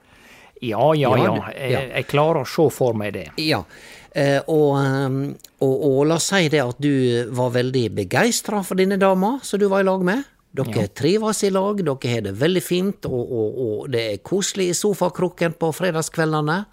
Ja, 0.61 0.91
ja, 0.95 1.15
Ja, 1.17 1.35
ja. 1.37 1.53
Jeg, 1.57 1.89
jeg 1.95 2.07
klarer 2.11 2.45
å 2.45 2.49
se 2.49 2.67
for 2.75 2.97
meg 2.99 3.15
det. 3.17 3.29
Ja. 3.41 3.63
Eh, 4.11 4.41
og, 4.51 4.75
ehm, 4.81 5.21
og, 5.63 5.75
og 5.87 6.01
la 6.11 6.19
oss 6.19 6.31
si 6.33 6.49
det 6.51 6.61
at 6.65 6.81
du 6.83 6.93
var 7.37 7.55
veldig 7.55 7.87
begeistra 8.01 8.63
for 8.67 8.81
denne 8.81 8.99
dama 9.01 9.37
som 9.47 9.61
du 9.63 9.69
var 9.71 9.85
i 9.85 9.89
lag 9.89 10.05
med. 10.07 10.27
Dere 10.51 10.89
trives 10.91 11.45
i 11.47 11.53
lag, 11.55 11.79
dere 11.79 12.11
har 12.11 12.25
det 12.27 12.33
veldig 12.41 12.63
fint, 12.65 13.07
og, 13.07 13.31
og, 13.31 13.85
det 13.93 14.01
er 14.03 14.25
koselig 14.27 14.73
i 14.73 14.75
sofakroken 14.75 15.55
på 15.55 15.71
fredagskveldene. 15.77 16.65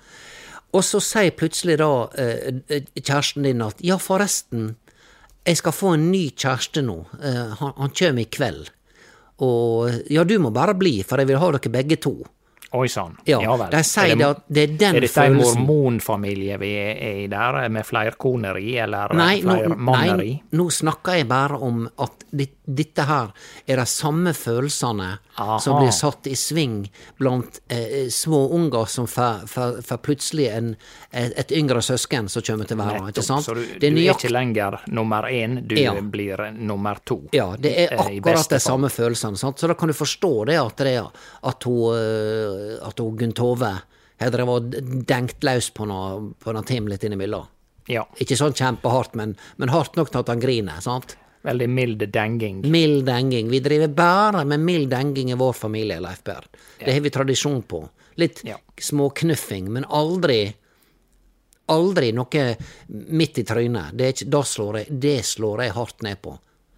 Og 0.73 0.83
så 0.83 0.99
sier 1.01 1.35
plutselig 1.37 1.77
da 1.79 1.91
eh, 2.19 2.81
kjæresten 2.97 3.45
din 3.45 3.61
at 3.63 3.77
ja, 3.85 3.99
forresten, 4.01 4.71
jeg 5.45 5.61
skal 5.61 5.75
få 5.75 5.93
en 5.93 6.09
ny 6.09 6.25
kjæreste 6.33 6.81
nå, 6.83 6.97
eh, 7.21 7.53
han, 7.61 7.75
han 7.77 7.93
kommer 7.93 8.25
i 8.25 8.31
kveld. 8.33 8.73
Og 9.45 10.09
ja, 10.09 10.25
du 10.25 10.33
må 10.41 10.49
bare 10.49 10.73
bli, 10.75 10.97
for 11.05 11.21
jeg 11.21 11.29
vil 11.29 11.39
ha 11.39 11.51
dere 11.53 11.73
begge 11.77 11.99
to. 12.01 12.15
Oi 12.75 12.87
sann. 12.91 13.13
Ja, 13.25 13.39
vel. 13.39 13.69
de 13.71 13.79
sier 13.87 14.11
Er 14.11 14.15
det 14.19 14.25
at 14.27 14.41
det 14.51 14.63
er 14.63 14.67
den 14.67 14.95
følelsen 15.07 15.23
Er 15.23 15.37
dette 15.39 15.59
en 15.59 15.65
mormonfamilie 15.67 16.57
vi 16.59 16.71
er 16.75 17.21
i 17.23 17.27
der, 17.31 17.69
med 17.69 17.85
flerkoneri, 17.87 18.73
eller 18.83 19.13
Nei, 19.15 19.37
flermanneri? 19.41 20.33
nei, 20.33 20.57
nå 20.59 20.65
snakker 20.75 21.15
jeg 21.21 21.29
bare 21.29 21.61
om 21.63 21.85
at 21.87 22.25
dit, 22.31 22.56
dette 22.67 23.03
her 23.07 23.29
er 23.65 23.79
de 23.79 23.85
samme 23.87 24.33
følelsene 24.35 25.05
Aha. 25.39 25.57
som 25.63 25.77
blir 25.79 25.91
satt 25.95 26.27
i 26.27 26.33
sving 26.35 26.81
blant 27.17 27.61
eh, 27.71 28.09
små 28.11 28.41
unger 28.57 28.85
som 28.91 29.07
får 29.07 29.97
plutselig 30.03 30.49
en, 30.51 30.73
et, 31.11 31.31
et 31.39 31.51
yngre 31.55 31.79
søsken 31.81 32.27
som 32.29 32.43
kommer 32.43 32.67
til 32.67 32.77
verden. 32.77 33.07
ikke 33.07 33.23
sant? 33.23 33.45
Så 33.47 33.55
du, 33.55 33.61
Det 33.79 33.91
du 33.93 34.01
er 34.01 34.11
ikke 34.13 34.31
lenger 34.33 34.79
nummer 34.91 35.23
én, 35.31 35.61
du 35.67 35.75
Ja. 35.79 35.93
blir 36.01 36.43
nummer 36.57 36.99
to. 37.05 37.21
Ja, 37.31 37.53
det 37.57 37.71
er 37.77 37.93
Eh, 37.97 37.99
akkurat 38.19 38.49
de 38.49 38.59
samme 38.59 38.89
følelsene. 38.91 39.37
Sant? 39.37 39.59
Så 39.59 39.67
da 39.67 39.73
kan 39.73 39.87
du 39.87 39.93
forstå 39.93 40.45
det 40.47 40.57
at, 40.59 40.75
det, 40.77 40.95
er- 40.97 41.11
at 41.43 41.63
hun, 41.63 41.95
eh, 41.95 42.87
at 42.87 42.99
hun 42.99 43.15
Gunn 43.17 43.33
Tove 43.33 43.71
har 44.19 44.31
drevet 44.33 44.49
og 44.49 45.05
denkt 45.07 45.43
løs 45.45 45.69
på 45.71 45.85
noe, 45.87 46.33
på 46.43 46.51
noe 46.53 46.63
Tim 46.67 46.87
litt 46.87 47.03
innimellom. 47.03 47.45
Ja. 47.87 48.03
Ikke 48.19 48.35
sånn 48.35 48.51
kjempehardt, 48.57 49.15
men, 49.15 49.37
men 49.57 49.69
hardt 49.69 49.95
nok 49.95 50.09
til 50.11 50.19
at 50.19 50.27
han 50.27 50.41
griner. 50.43 50.81
sant? 50.81 51.15
Veldig 51.47 51.67
mild 51.71 52.03
denging. 52.11 52.61
Mild 52.71 53.05
denging. 53.07 53.49
Vi 53.53 53.59
driver 53.63 53.87
bare 53.95 54.43
med 54.45 54.59
mild 54.67 54.89
denging 54.91 55.31
i 55.31 55.37
vår 55.39 55.53
familie, 55.55 55.99
Leif 56.03 56.23
Per. 56.27 56.45
Det 56.81 56.91
har 56.93 57.01
vi 57.05 57.09
tradisjon 57.13 57.61
på. 57.63 57.81
Litt 58.19 58.41
Ja. 58.43 58.57
småknuffing, 58.77 59.69
men 59.71 59.85
aldri 59.85 60.53
Aldri 61.69 62.13
noe 62.15 62.55
midt 62.87 63.39
i 63.41 63.43
trynet. 63.43 63.89
Det, 63.99 64.13
ikke, 64.13 64.25
da 64.31 64.39
slår 64.47 64.77
jeg, 64.79 64.99
det 65.03 65.17
slår 65.27 65.65
jeg 65.65 65.73
hardt 65.75 66.01
ned 66.05 66.21
på. 66.23 66.31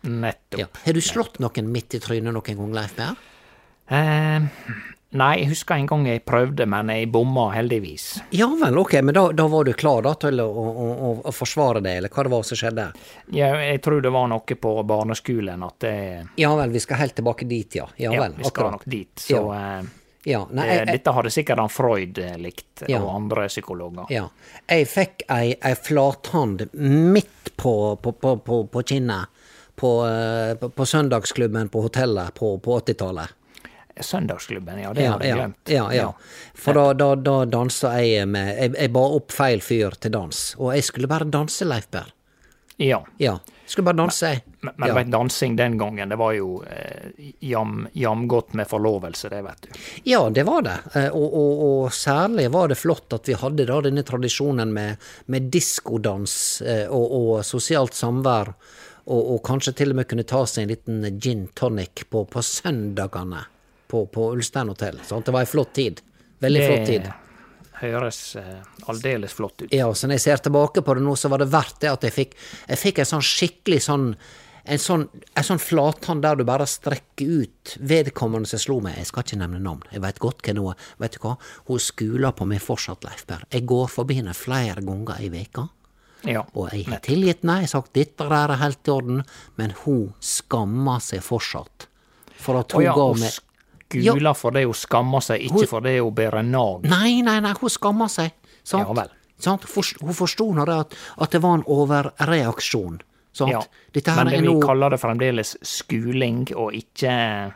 Nettopp. 0.09 0.57
Ja. 0.63 0.65
Har 0.85 0.93
du 0.97 1.01
slått 1.05 1.37
noen 1.43 1.67
midt 1.69 1.93
i 1.93 1.99
trynet 2.01 2.33
noen 2.33 2.57
gang, 2.57 2.71
Leif 2.73 2.95
Per? 2.97 3.19
Eh, 3.93 4.47
nei, 5.17 5.39
jeg 5.41 5.49
husker 5.49 5.75
en 5.79 5.87
gang 5.89 6.07
jeg 6.07 6.21
prøvde, 6.27 6.65
men 6.69 6.89
jeg 6.93 7.09
bomma 7.11 7.47
heldigvis. 7.55 8.07
Ja 8.35 8.47
vel, 8.61 8.77
ok, 8.77 8.93
men 9.01 9.15
da, 9.17 9.23
da 9.33 9.47
var 9.49 9.65
du 9.65 9.73
klar 9.73 10.03
da 10.05 10.13
til 10.21 10.41
å, 10.43 10.47
å, 10.47 11.11
å, 11.23 11.31
forsvare 11.33 11.81
det, 11.85 11.95
eller 12.01 12.13
hva 12.13 12.25
det 12.27 12.33
var 12.33 12.43
som 12.45 12.59
skjedde? 12.59 12.89
Ja, 13.33 13.53
jeg 13.63 13.81
tror 13.85 14.03
det 14.05 14.11
var 14.13 14.27
noe 14.29 14.59
på 14.65 14.73
barneskolen 14.83 15.63
at 15.65 15.79
det 15.85 15.95
Ja 16.41 16.51
vel, 16.59 16.75
vi 16.75 16.83
skal 16.83 17.01
helt 17.01 17.15
tilbake 17.17 17.47
dit, 17.49 17.79
ja. 17.81 17.87
Ja, 17.97 18.13
Ja, 18.13 18.27
vel, 18.27 18.37
vi 18.37 18.45
skal 18.45 18.51
akkurat. 18.69 18.77
nok 18.77 18.85
dit. 18.85 19.15
Så 19.25 19.41
ja. 19.41 19.81
Ja, 20.27 20.41
nei, 20.51 20.65
jeg, 20.67 20.79
jeg, 20.83 20.99
dette 20.99 21.11
hadde 21.15 21.31
sikkert 21.31 21.61
han 21.63 21.71
Freud 21.71 22.17
eh, 22.19 22.35
likt, 22.37 22.83
Ja. 22.91 22.99
og 22.99 23.13
andre 23.15 23.47
psykologer. 23.47 24.09
Ja. 24.11 24.25
Jeg 24.67 24.87
fikk 24.91 25.23
ei, 25.31 25.53
ei 25.63 25.75
flathand 25.79 26.65
midt 26.75 27.53
på, 27.55 27.95
på, 28.03 28.11
på, 28.11 28.35
på, 28.43 28.57
på 28.67 28.83
kinnet 28.83 29.31
på, 29.79 29.93
eh, 30.05 30.53
på, 30.59 30.69
på 30.75 30.85
søndagsklubben 30.85 31.71
på 31.71 31.81
hotellet 31.87 32.35
på, 32.35 32.57
på 32.59 32.79
80-tallet. 32.81 33.38
Søndagsklubben, 33.99 34.79
ja, 34.83 34.93
det 34.93 35.03
Ja, 35.03 35.11
hadde 35.11 35.25
jeg 35.27 35.35
ja, 35.35 35.41
glemt. 35.43 35.73
ja, 35.73 35.87
ja. 35.93 36.07
For 36.55 36.73
da, 36.73 36.93
da, 36.93 37.15
da 37.15 37.45
dansa 37.45 37.95
jeg 38.01 38.27
med 38.27 38.53
jeg, 38.55 38.75
jeg 38.77 38.93
ba 38.95 39.03
opp 39.17 39.31
feil 39.35 39.61
fyr 39.61 39.97
til 39.99 40.11
dans, 40.15 40.55
og 40.59 40.73
jeg 40.75 40.83
skulle 40.87 41.07
bare 41.11 41.27
danse, 41.29 41.65
Leif 41.67 41.89
Berr. 41.91 42.13
Ja. 42.79 43.01
Ja. 43.19 43.39
Skulle 43.65 43.85
bare 43.85 43.99
danse, 43.99 44.25
jeg. 44.31 44.43
Men, 44.61 44.73
men 44.77 44.87
ja. 44.95 45.03
dansing 45.03 45.55
den 45.59 45.77
gangen, 45.77 46.09
det 46.09 46.15
var 46.17 46.31
jo 46.33 46.63
eh, 46.63 47.11
jam, 47.39 47.87
med 48.51 48.67
forlovelse, 48.67 49.29
det 49.29 49.41
vet 49.43 49.61
du. 49.61 49.69
Ja, 50.09 50.29
det 50.29 50.43
var 50.47 50.61
det. 50.61 50.77
Eh, 50.95 51.09
Og, 51.11 51.33
og, 51.33 51.61
og 51.83 51.93
særlig 51.93 52.47
var 52.51 52.67
det 52.71 52.77
flott 52.79 53.13
at 53.13 53.27
vi 53.27 53.35
hadde 53.35 53.65
da 53.67 53.81
denne 53.81 54.03
tradisjonen 54.03 54.73
med, 54.73 54.95
med 55.25 55.51
diskodans 55.51 56.61
eh, 56.61 56.87
og, 56.87 57.11
og 57.11 57.45
sosialt 57.45 57.93
samvær. 57.93 58.53
Og, 59.09 59.35
og 59.35 59.43
kanskje 59.43 59.73
til 59.73 59.91
og 59.91 59.99
med 59.99 60.07
kunne 60.09 60.23
ta 60.23 60.43
seg 60.45 60.63
en 60.63 60.69
liten 60.73 61.19
gin 61.19 61.47
tonic 61.57 62.05
på, 62.09 62.25
på 62.29 62.41
søndagene 62.45 63.43
på, 63.89 64.05
på 64.13 64.27
Ulstein 64.35 64.69
hotell. 64.69 64.99
Sant? 65.05 65.25
Det 65.25 65.33
var 65.33 65.45
ei 65.45 65.49
flott 65.49 65.73
tid. 65.73 66.01
Veldig 66.39 66.65
flott 66.65 66.85
tid. 66.87 67.07
høres 67.79 68.19
eh, 68.35 68.59
aldeles 68.91 69.33
flott 69.33 69.63
ut. 69.63 69.73
Ja, 69.73 69.87
så 69.95 70.07
når 70.07 70.19
jeg 70.19 70.25
ser 70.27 70.43
tilbake 70.45 70.83
på 70.85 70.95
det 70.97 71.05
nå, 71.05 71.15
så 71.17 71.31
var 71.31 71.41
det 71.41 71.49
verdt 71.51 71.81
det 71.81 71.89
at 71.91 72.05
jeg 72.05 72.15
fikk, 72.15 72.37
jeg 72.67 72.79
fikk 72.83 73.01
en 73.01 73.09
sånn 73.15 73.25
skikkelig 73.25 73.81
sånn 73.87 74.13
en 74.69 74.77
sånn, 74.77 75.07
en 75.09 75.45
sånn 75.47 75.61
flathånd 75.61 76.21
der 76.21 76.37
du 76.37 76.43
bare 76.45 76.67
strekker 76.69 77.41
ut 77.41 77.73
vedkommende 77.89 78.51
som 78.51 78.61
slo 78.61 78.77
meg. 78.85 78.99
Jeg 78.99 79.09
skal 79.09 79.25
ikke 79.25 79.39
nevne 79.41 79.61
navn, 79.63 79.81
jeg 79.89 80.03
veit 80.03 80.21
godt 80.21 80.45
hun 80.51 80.61
er. 80.69 80.87
Vet 81.01 81.15
du 81.15 81.23
hva, 81.23 81.35
hun 81.71 81.81
skuler 81.81 82.35
på 82.37 82.45
meg 82.45 82.61
fortsatt, 82.61 83.07
Leif 83.07 83.25
Berr. 83.25 83.47
Jeg 83.49 83.65
går 83.71 83.89
forbi 83.89 84.19
henne 84.19 84.35
flere 84.37 84.83
ganger 84.85 85.23
i 85.25 85.31
veka. 85.33 85.65
Ja. 86.27 86.43
Og 86.53 86.69
jeg 86.75 86.85
har 86.91 87.01
tilgitt 87.01 87.41
henne, 87.41 87.61
jeg 87.63 87.69
har 87.69 87.75
sagt 87.79 87.95
dette 87.95 88.27
der 88.29 88.53
er 88.53 88.61
helt 88.61 88.85
i 88.85 88.93
orden, 88.93 89.23
men 89.57 89.73
hun 89.85 90.09
skammer 90.19 91.01
seg 91.01 91.23
fortsatt. 91.25 91.87
For 92.39 92.59
at 92.59 92.75
hun 92.75 92.85
ja, 92.85 92.93
ga 92.95 93.07
meg 93.17 93.39
skuler 93.89 94.37
for 94.37 94.55
det 94.55 94.65
hun 94.65 94.77
skammer 94.77 95.23
seg, 95.25 95.41
ikke 95.41 95.63
Hun- 95.63 95.67
for 95.67 95.81
det 95.81 95.99
hun 95.99 96.15
bærer 96.15 96.45
nag. 96.45 96.85
Nei, 96.89 97.21
nei, 97.21 97.39
nei, 97.39 97.53
hun 97.59 97.69
skammer 97.69 98.07
seg. 98.07 98.31
Sant? 98.63 98.87
Ja 98.87 98.93
vel. 98.93 99.09
Sant? 99.39 99.63
Hun 100.01 100.13
forsto 100.13 100.51
nå 100.53 100.65
det 100.65 100.75
at, 100.75 100.95
at 101.17 101.31
det 101.31 101.41
var 101.41 101.59
en 101.59 101.63
overreaksjon. 101.67 103.01
Sant? 103.31 103.51
Ja. 103.51 103.61
Men 104.15 104.27
det, 104.27 104.41
vi 104.41 104.47
noe... 104.47 104.61
kaller 104.61 104.89
det 104.89 104.99
fremdeles 104.99 105.55
skuling, 105.61 106.47
og 106.55 106.73
ikke 106.73 107.53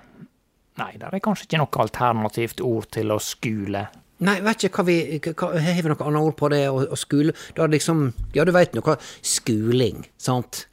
Nei, 0.73 0.95
det 0.97 1.05
er 1.05 1.21
kanskje 1.21 1.45
ikke 1.45 1.59
noe 1.61 1.81
alternativt 1.83 2.61
ord 2.65 2.87
til 2.95 3.11
å 3.13 3.19
skule. 3.21 3.83
Nei, 4.25 4.39
vet 4.41 4.63
ikke 4.65 4.81
hva 4.81 4.85
vi 4.87 4.95
hva, 5.21 5.49
Har 5.61 5.81
vi 5.83 5.91
noe 5.91 6.07
annet 6.07 6.21
ord 6.29 6.35
på 6.39 6.49
det? 6.53 6.63
Å, 6.69 6.97
skule 6.97 7.33
Da 7.57 7.67
liksom 7.69 8.05
Ja, 8.33 8.45
du 8.45 8.53
veit 8.55 8.73
noe. 8.77 8.95
Skuling, 9.21 10.05
sant? 10.17 10.67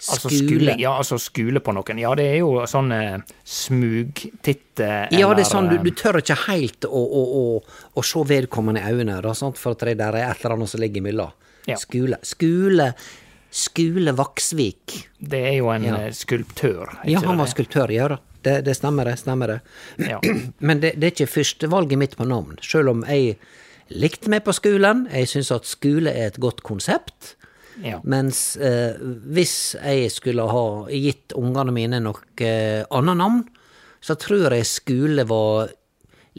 Altså 0.00 0.30
skule. 0.32 0.74
Ja, 0.80 0.94
altså 0.96 1.18
skule 1.20 1.60
på 1.60 1.74
noen. 1.76 1.98
Ja, 2.00 2.14
det 2.16 2.24
er 2.32 2.38
jo 2.40 2.62
sånn 2.70 2.88
smugtitt. 3.44 3.44
smugtitte 3.44 4.88
Ja, 5.12 5.28
det 5.36 5.44
er 5.44 5.48
sånn, 5.50 5.68
du, 5.68 5.76
eh, 5.76 5.82
du 5.84 5.90
tør 5.92 6.20
ikke 6.22 6.36
helt 6.46 6.86
å, 6.88 7.02
å, 7.04 7.24
å, 7.40 7.44
å 8.00 8.04
se 8.06 8.22
vedkommende 8.30 8.80
i 8.80 8.94
øynene, 8.94 9.20
da, 9.24 9.34
sant? 9.36 9.58
for 9.60 9.76
at 9.76 9.84
det 9.90 9.98
der 10.00 10.16
er 10.16 10.30
et 10.30 10.40
eller 10.44 10.56
annet 10.56 10.72
som 10.72 10.80
ligger 10.80 11.02
imellom. 11.02 11.34
Ja. 11.68 11.76
Skule. 11.76 12.16
Skule 12.24 12.94
Skule 13.50 14.12
Vaksvik. 14.14 15.08
Det 15.18 15.40
er 15.48 15.56
jo 15.58 15.70
en 15.74 15.82
Ja. 15.84 15.96
eh, 16.06 16.12
skulptør. 16.14 16.92
Ja, 17.04 17.20
han 17.24 17.36
var 17.38 17.46
skulptør, 17.50 17.90
ja 17.90 18.08
da. 18.08 18.18
Det, 18.42 18.64
det 18.64 18.76
stemmer, 18.76 19.04
det. 19.04 19.18
stemmer 19.18 19.46
det. 19.48 19.60
Ja. 20.08 20.20
Men 20.60 20.80
det, 20.80 20.94
det 21.00 21.06
er 21.08 21.10
ikke 21.16 21.32
førstevalget 21.34 21.98
mitt 21.98 22.14
på 22.16 22.24
navn, 22.24 22.56
sjøl 22.62 22.88
om 22.94 23.02
jeg 23.08 23.36
likte 23.90 24.30
meg 24.30 24.44
på 24.46 24.54
skolen. 24.54 25.08
Jeg 25.12 25.28
syns 25.28 25.50
at 25.52 25.66
skole 25.66 26.08
er 26.14 26.30
et 26.30 26.38
godt 26.40 26.62
konsept. 26.62 27.34
Ja. 27.82 28.00
Mens 28.04 28.56
eh, 28.56 28.96
hvis 29.00 29.74
jeg 29.80 30.10
skulle 30.12 30.44
ha 30.50 30.64
gitt 30.92 31.32
ungene 31.38 31.72
mine 31.72 32.00
noe 32.04 32.20
eh, 32.44 32.84
annet 32.90 33.16
navn, 33.20 33.42
så 34.00 34.16
tror 34.20 34.52
jeg 34.56 34.66
skole 34.68 35.24
var 35.28 35.70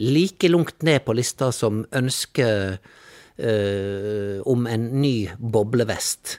like 0.02 0.48
langt 0.50 0.82
ned 0.82 1.04
på 1.06 1.14
lista 1.14 1.50
som 1.54 1.84
ønsket 1.94 2.78
eh, 3.38 4.40
om 4.48 4.66
en 4.66 4.86
ny 5.02 5.16
boblevest. 5.38 6.38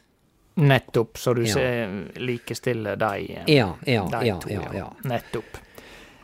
Nettopp, 0.56 1.18
så 1.18 1.34
du 1.34 1.42
Ja. 1.48 1.54
ser 1.54 1.94
likestiller 2.22 2.96
de, 2.96 3.34
eh, 3.38 3.44
Ja, 3.56 3.76
ja, 3.86 4.06
de 4.10 4.26
ja, 4.28 4.40
to. 4.40 4.50
ja, 4.50 4.70
ja. 4.74 4.94
Nettopp. 5.04 5.58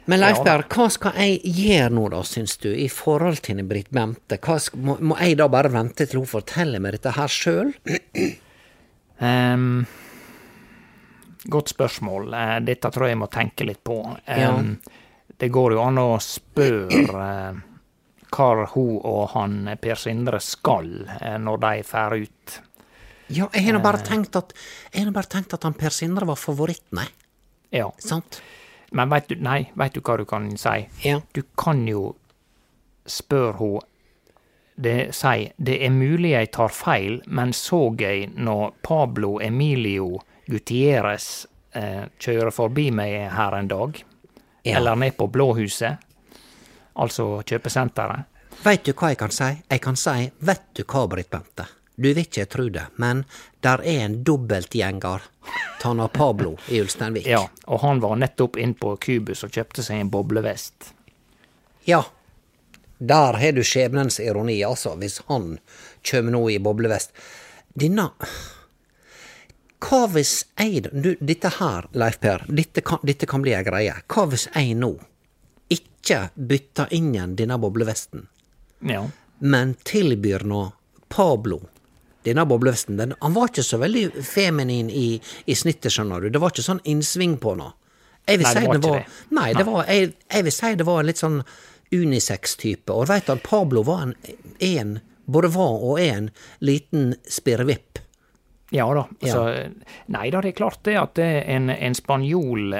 Men 0.05 0.19
Leif 0.19 0.39
Berr, 0.43 0.63
hva 0.69 0.89
skal 0.89 1.11
jeg 1.17 1.41
gjøre 1.43 1.89
nå 1.93 2.09
da, 2.09 2.23
syns 2.25 2.57
du, 2.57 2.71
i 2.73 2.87
forhold 2.89 3.41
til 3.45 3.61
Britt 3.63 3.91
Bente? 3.93 4.37
Hva 4.41 4.57
må, 4.81 4.95
må 5.01 5.17
jeg 5.21 5.37
da 5.37 5.47
bare 5.47 5.69
vente 5.69 6.07
til 6.09 6.19
hun 6.23 6.25
forteller 6.29 6.79
meg 6.81 6.93
dette 6.97 7.11
her 7.13 7.27
sjøl? 7.29 7.73
Ehm, 9.19 9.85
godt 11.49 11.71
spørsmål. 11.73 12.33
Eh, 12.33 12.59
Dette 12.65 12.91
tror 12.91 13.07
jeg 13.07 13.15
jeg 13.15 13.21
må 13.23 13.27
tenke 13.31 13.65
litt 13.67 13.83
på. 13.83 14.01
Ehm, 14.27 14.77
Det 15.39 15.47
går 15.55 15.71
jo 15.73 15.81
an 15.85 15.95
å 16.01 16.17
spørre 16.19 17.25
eh, 17.49 17.59
hva 18.29 18.65
hun 18.73 18.97
og 19.07 19.29
han 19.33 19.69
Per 19.81 19.95
Sindre 19.95 20.39
skal 20.43 20.89
eh, 21.21 21.37
når 21.39 21.57
de 21.63 21.83
drar 21.87 22.15
ut. 22.17 22.57
Ja, 23.29 23.47
jeg 23.53 23.63
har 23.65 23.73
nå 23.73 23.79
Eh. 23.79 23.83
bare 23.83 24.03
tenkt 24.03 24.35
at 24.35 24.53
Jeg 24.93 25.05
har 25.05 25.11
bare 25.11 25.29
tenkt 25.29 25.53
at 25.53 25.63
han 25.63 25.73
Per 25.73 25.89
Sindre 25.89 26.25
var 26.25 26.35
favoritten, 26.35 26.97
jeg. 26.99 27.09
Ja. 27.71 27.91
Sant? 27.99 28.41
Men 28.91 29.09
veit 29.09 29.27
du, 29.29 29.35
nei, 29.35 29.69
vet 29.77 29.93
du 29.93 30.01
hva 30.01 30.17
du 30.17 30.25
kan 30.25 30.49
si? 30.57 30.87
Ja. 31.05 31.21
Du 31.33 31.43
kan 31.55 31.85
jo 31.87 32.15
spørre 33.05 33.53
hun 33.59 33.79
det, 34.79 35.11
sier 35.15 35.53
det 35.57 35.77
er 35.85 35.91
mulig 35.91 36.33
jeg 36.33 36.51
tar 36.55 36.71
feil, 36.73 37.19
men 37.27 37.51
så 37.53 37.81
jeg 37.99 38.29
når 38.35 38.77
Pablo 38.85 39.39
Emilio 39.43 40.19
Gutierrez 40.47 41.45
eh, 41.75 42.05
kjører 42.19 42.53
forbi 42.55 42.89
meg 42.95 43.29
her 43.35 43.57
en 43.57 43.67
dag? 43.67 43.99
Ja. 44.63 44.77
Eller 44.77 44.95
ned 44.95 45.17
på 45.17 45.27
Blåhuset? 45.27 46.05
Altså 46.99 47.41
kjøpesenteret? 47.47 48.39
Veit 48.63 48.83
du 48.83 48.91
hva 48.91 49.11
jeg 49.13 49.19
kan 49.19 49.31
si? 49.31 49.49
Jeg 49.69 49.83
kan 49.83 49.99
si, 49.99 50.31
vet 50.43 50.65
du 50.75 50.83
hva, 50.83 51.05
Britt 51.11 51.29
Bente? 51.31 51.67
Du 51.99 52.07
vil 52.07 52.21
ikke 52.23 52.45
tru 52.47 52.69
det, 52.71 52.85
men 52.95 53.25
der 53.63 53.81
er 53.83 54.05
en 54.05 54.21
dobbeltgjenger 54.23 55.25
Tana 55.81 56.07
Pablo 56.07 56.53
i 56.71 56.79
Ulsteinvik. 56.79 57.27
Ja, 57.27 57.41
og 57.67 57.81
han 57.83 57.99
var 58.03 58.15
nettopp 58.19 58.55
inn 58.59 58.77
på 58.79 58.93
Cubus 59.03 59.43
og 59.43 59.51
kjøpte 59.55 59.83
seg 59.83 59.99
en 59.99 60.11
boblevest. 60.11 60.93
Ja. 61.87 62.05
Der 62.99 63.37
har 63.39 63.51
du 63.55 63.61
skjebnens 63.63 64.19
ironi, 64.19 64.57
altså, 64.67 64.95
hvis 64.99 65.21
han 65.29 65.53
kjem 66.03 66.31
nå 66.35 66.41
i 66.51 66.57
boblevest. 66.59 67.13
Denne 67.79 68.09
Hva 69.79 70.01
hvis 70.11 70.33
jeg 70.59 70.89
du, 70.91 71.13
Dette 71.23 71.51
her, 71.59 71.85
Leif 71.95 72.17
Per, 72.19 72.43
dette 72.51 72.81
kan, 72.83 72.99
dette 73.07 73.27
kan 73.29 73.41
bli 73.45 73.53
ei 73.55 73.63
greie. 73.63 73.93
Hva 74.11 74.25
hvis 74.27 74.49
jeg 74.51 74.75
nå 74.75 74.89
ikke 75.71 76.25
bytter 76.35 76.91
inn 76.97 77.13
igjen 77.13 77.35
denne 77.39 77.57
boblevesten, 77.61 78.25
Ja. 78.83 79.05
men 79.39 79.75
tilbyr 79.87 80.43
nå 80.43 80.65
Pablo 81.07 81.61
denne 82.27 82.43
boblevesten? 82.45 82.97
Den, 82.99 83.13
han 83.21 83.33
var 83.33 83.47
ikke 83.53 83.63
så 83.63 83.79
veldig 83.79 84.23
feminin 84.27 84.89
i, 84.91 85.21
i 85.45 85.55
snittet, 85.55 85.93
skjønner 85.95 86.21
du. 86.25 86.29
Det 86.29 86.41
var 86.43 86.51
ikke 86.51 86.67
sånn 86.67 86.83
innsving 86.83 87.37
på 87.39 87.55
noe. 87.55 87.71
Jeg 88.27 88.41
vil 88.41 88.45
Nei, 88.45 88.53
det 88.53 88.59
si 88.61 88.67
var 88.67 88.73
det 88.75 88.79
ikke 88.83 88.91
var 88.91 88.99
det. 88.99 89.35
Nei, 89.39 89.49
det 89.55 89.65
var, 89.65 89.85
jeg, 89.87 90.11
jeg 90.35 90.43
vil 90.49 90.53
si 90.59 90.75
det 90.75 90.85
var 90.91 90.99
en 90.99 91.07
litt 91.09 91.21
sånn 91.23 91.39
unisex-type. 91.91 92.93
Og 92.93 93.05
du 93.05 93.13
veit 93.13 93.29
at 93.29 93.43
Pablo 93.45 93.83
var 93.87 94.07
en, 94.07 94.15
en 94.59 94.97
både 95.29 95.51
var 95.53 95.85
og 95.85 96.01
er 96.01 96.17
en 96.17 96.29
liten 96.59 97.13
spirrevipp. 97.29 98.01
Ja 98.71 98.85
da. 98.93 99.07
Altså, 99.21 99.45
Nei 100.13 100.27
da, 100.29 100.41
det 100.41 100.53
er 100.53 100.59
klart 100.59 100.83
det 100.85 100.97
at 101.01 101.15
det 101.17 101.29
en, 101.49 101.71
en 101.73 101.95
spanjol 101.97 102.75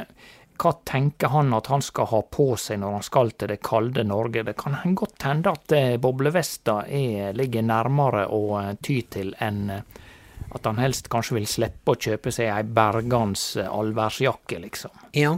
Hva 0.59 0.73
tenker 0.85 1.31
han 1.33 1.49
at 1.57 1.69
han 1.71 1.81
skal 1.81 2.09
ha 2.11 2.19
på 2.29 2.51
seg 2.61 2.81
når 2.81 2.99
han 2.99 3.05
skal 3.07 3.31
til 3.33 3.49
det 3.49 3.57
kalde 3.65 4.03
Norge? 4.05 4.43
Det 4.45 4.53
kan 4.59 4.77
godt 4.93 5.25
hende 5.25 5.55
at 5.55 5.73
eh, 5.73 5.95
boblevesta 6.01 6.83
er, 6.85 7.33
ligger 7.33 7.65
nærmere 7.65 8.27
å 8.27 8.43
eh, 8.59 8.73
ty 8.83 8.99
til 9.09 9.33
enn 9.39 9.69
eh, 9.73 9.99
at 10.49 10.65
han 10.65 10.81
helst 10.81 11.07
kanskje 11.13 11.35
vil 11.37 11.47
slippe 11.49 11.93
å 11.93 11.99
kjøpe 11.99 12.31
seg 12.33 12.49
ei 12.49 12.63
bergans 12.65 13.51
allværsjakke, 13.61 14.57
liksom. 14.63 14.93
Ja. 15.13 15.35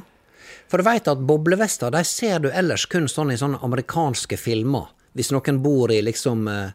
For 0.68 0.78
du 0.78 0.84
veit 0.88 1.08
at 1.08 1.20
boblevester 1.28 1.92
de 1.92 2.04
ser 2.08 2.40
du 2.40 2.50
ellers 2.52 2.86
kun 2.92 3.08
sånn 3.12 3.32
i 3.34 3.38
sånne 3.40 3.60
amerikanske 3.64 4.38
filmer. 4.40 4.88
Hvis 5.14 5.32
noen 5.36 5.60
bor 5.64 5.92
i 5.92 6.02
liksom 6.02 6.48
eh, 6.48 6.72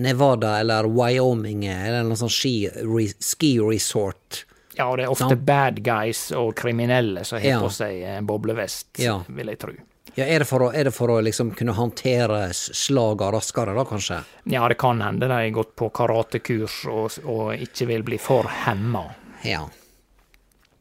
Nevada 0.00 0.54
eller 0.60 0.84
Wyoming 0.88 1.66
eller 1.68 2.02
noe 2.08 2.16
sånn 2.16 2.32
ski, 2.32 2.54
re, 2.80 3.08
ski 3.20 3.58
resort. 3.60 4.44
Ja, 4.78 4.86
og 4.88 4.96
det 4.96 5.04
er 5.04 5.12
ofte 5.12 5.28
sånn. 5.34 5.44
bad 5.44 5.82
guys 5.84 6.30
og 6.32 6.54
kriminelle 6.56 7.24
som 7.28 7.38
har 7.42 7.48
Ja. 7.48 7.58
på 7.60 7.68
seg 7.70 8.24
boblevest, 8.24 8.86
Ja. 8.98 9.18
vil 9.28 9.46
jeg 9.52 9.58
tro. 9.58 9.72
Ja, 10.16 10.24
er 10.24 10.40
det 10.40 10.46
for 10.48 10.60
å, 10.60 10.72
det 10.72 10.92
for 10.92 11.08
å 11.08 11.22
liksom 11.22 11.54
kunne 11.56 11.72
håndtere 11.72 12.52
slaga 12.52 13.30
raskere, 13.32 13.74
da, 13.74 13.84
kanskje? 13.84 14.24
Ja, 14.44 14.66
det 14.68 14.76
kan 14.78 15.00
hende 15.00 15.28
de 15.28 15.32
har 15.32 15.50
gått 15.50 15.76
på 15.76 15.90
karatekurs 15.92 16.86
og, 16.88 17.12
og 17.28 17.52
ikke 17.56 17.86
vil 17.86 18.02
bli 18.02 18.18
for 18.18 18.44
hemma. 18.44 19.06
Ja. 19.44 19.68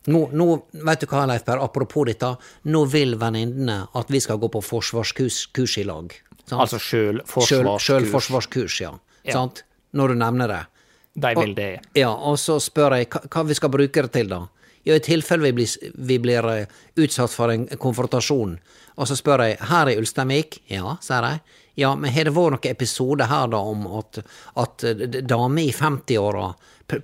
Nå, 0.09 0.21
nå 0.33 0.47
vet 0.71 1.03
du 1.03 1.09
hva, 1.11 1.27
Leif 1.29 1.43
Per, 1.45 1.61
apropos 1.61 2.07
dette, 2.09 2.31
nå 2.73 2.81
vil 2.89 3.17
venninnene 3.21 3.83
at 3.97 4.09
vi 4.09 4.21
skal 4.23 4.39
gå 4.41 4.49
på 4.49 4.63
forsvarskurs 4.65 5.43
kurs 5.53 5.77
i 5.77 5.85
lag. 5.85 6.15
sant? 6.45 6.57
Altså 6.57 6.79
sjølforsvarskurs. 6.81 7.85
Sjølforsvarskurs, 7.85 8.79
ja. 8.81 8.95
Ja. 9.23 9.35
Sant? 9.35 9.63
Når 9.93 10.13
du 10.13 10.21
nevner 10.23 10.49
det. 10.49 10.63
De 11.21 11.35
vil 11.37 11.53
det. 11.55 11.69
Ja, 11.99 12.09
og 12.15 12.39
så 12.39 12.57
spør 12.63 12.97
jeg 12.97 13.11
hva, 13.11 13.21
hva 13.27 13.45
vi 13.45 13.57
skal 13.59 13.73
bruke 13.73 14.05
det 14.07 14.13
til, 14.15 14.31
da. 14.31 14.45
Ja, 14.87 14.95
i 14.97 15.03
tilfelle 15.05 15.51
vi 15.51 15.53
blir, 15.59 15.91
vi 15.93 16.17
blir 16.23 16.47
eh, 16.49 16.77
utsatt 16.97 17.33
for 17.35 17.53
en 17.53 17.67
konfrontasjon. 17.77 18.55
Og 18.97 19.07
så 19.09 19.17
spør 19.19 19.45
jeg, 19.45 19.59
her 19.69 19.91
i 19.91 19.97
Ulsteinvik? 20.01 20.63
Ja, 20.71 20.95
sier 21.05 21.27
de. 21.27 21.59
Ja, 21.79 21.93
men 21.95 22.11
har 22.11 22.25
det 22.27 22.33
vært 22.35 22.55
noen 22.55 22.73
episode 22.73 23.27
her 23.29 23.51
da 23.53 23.61
om 23.61 23.85
at, 23.99 24.23
at 24.59 24.87
eh, 24.87 25.05
damer 25.21 25.61
i 25.61 25.75
50-åra 25.75 26.49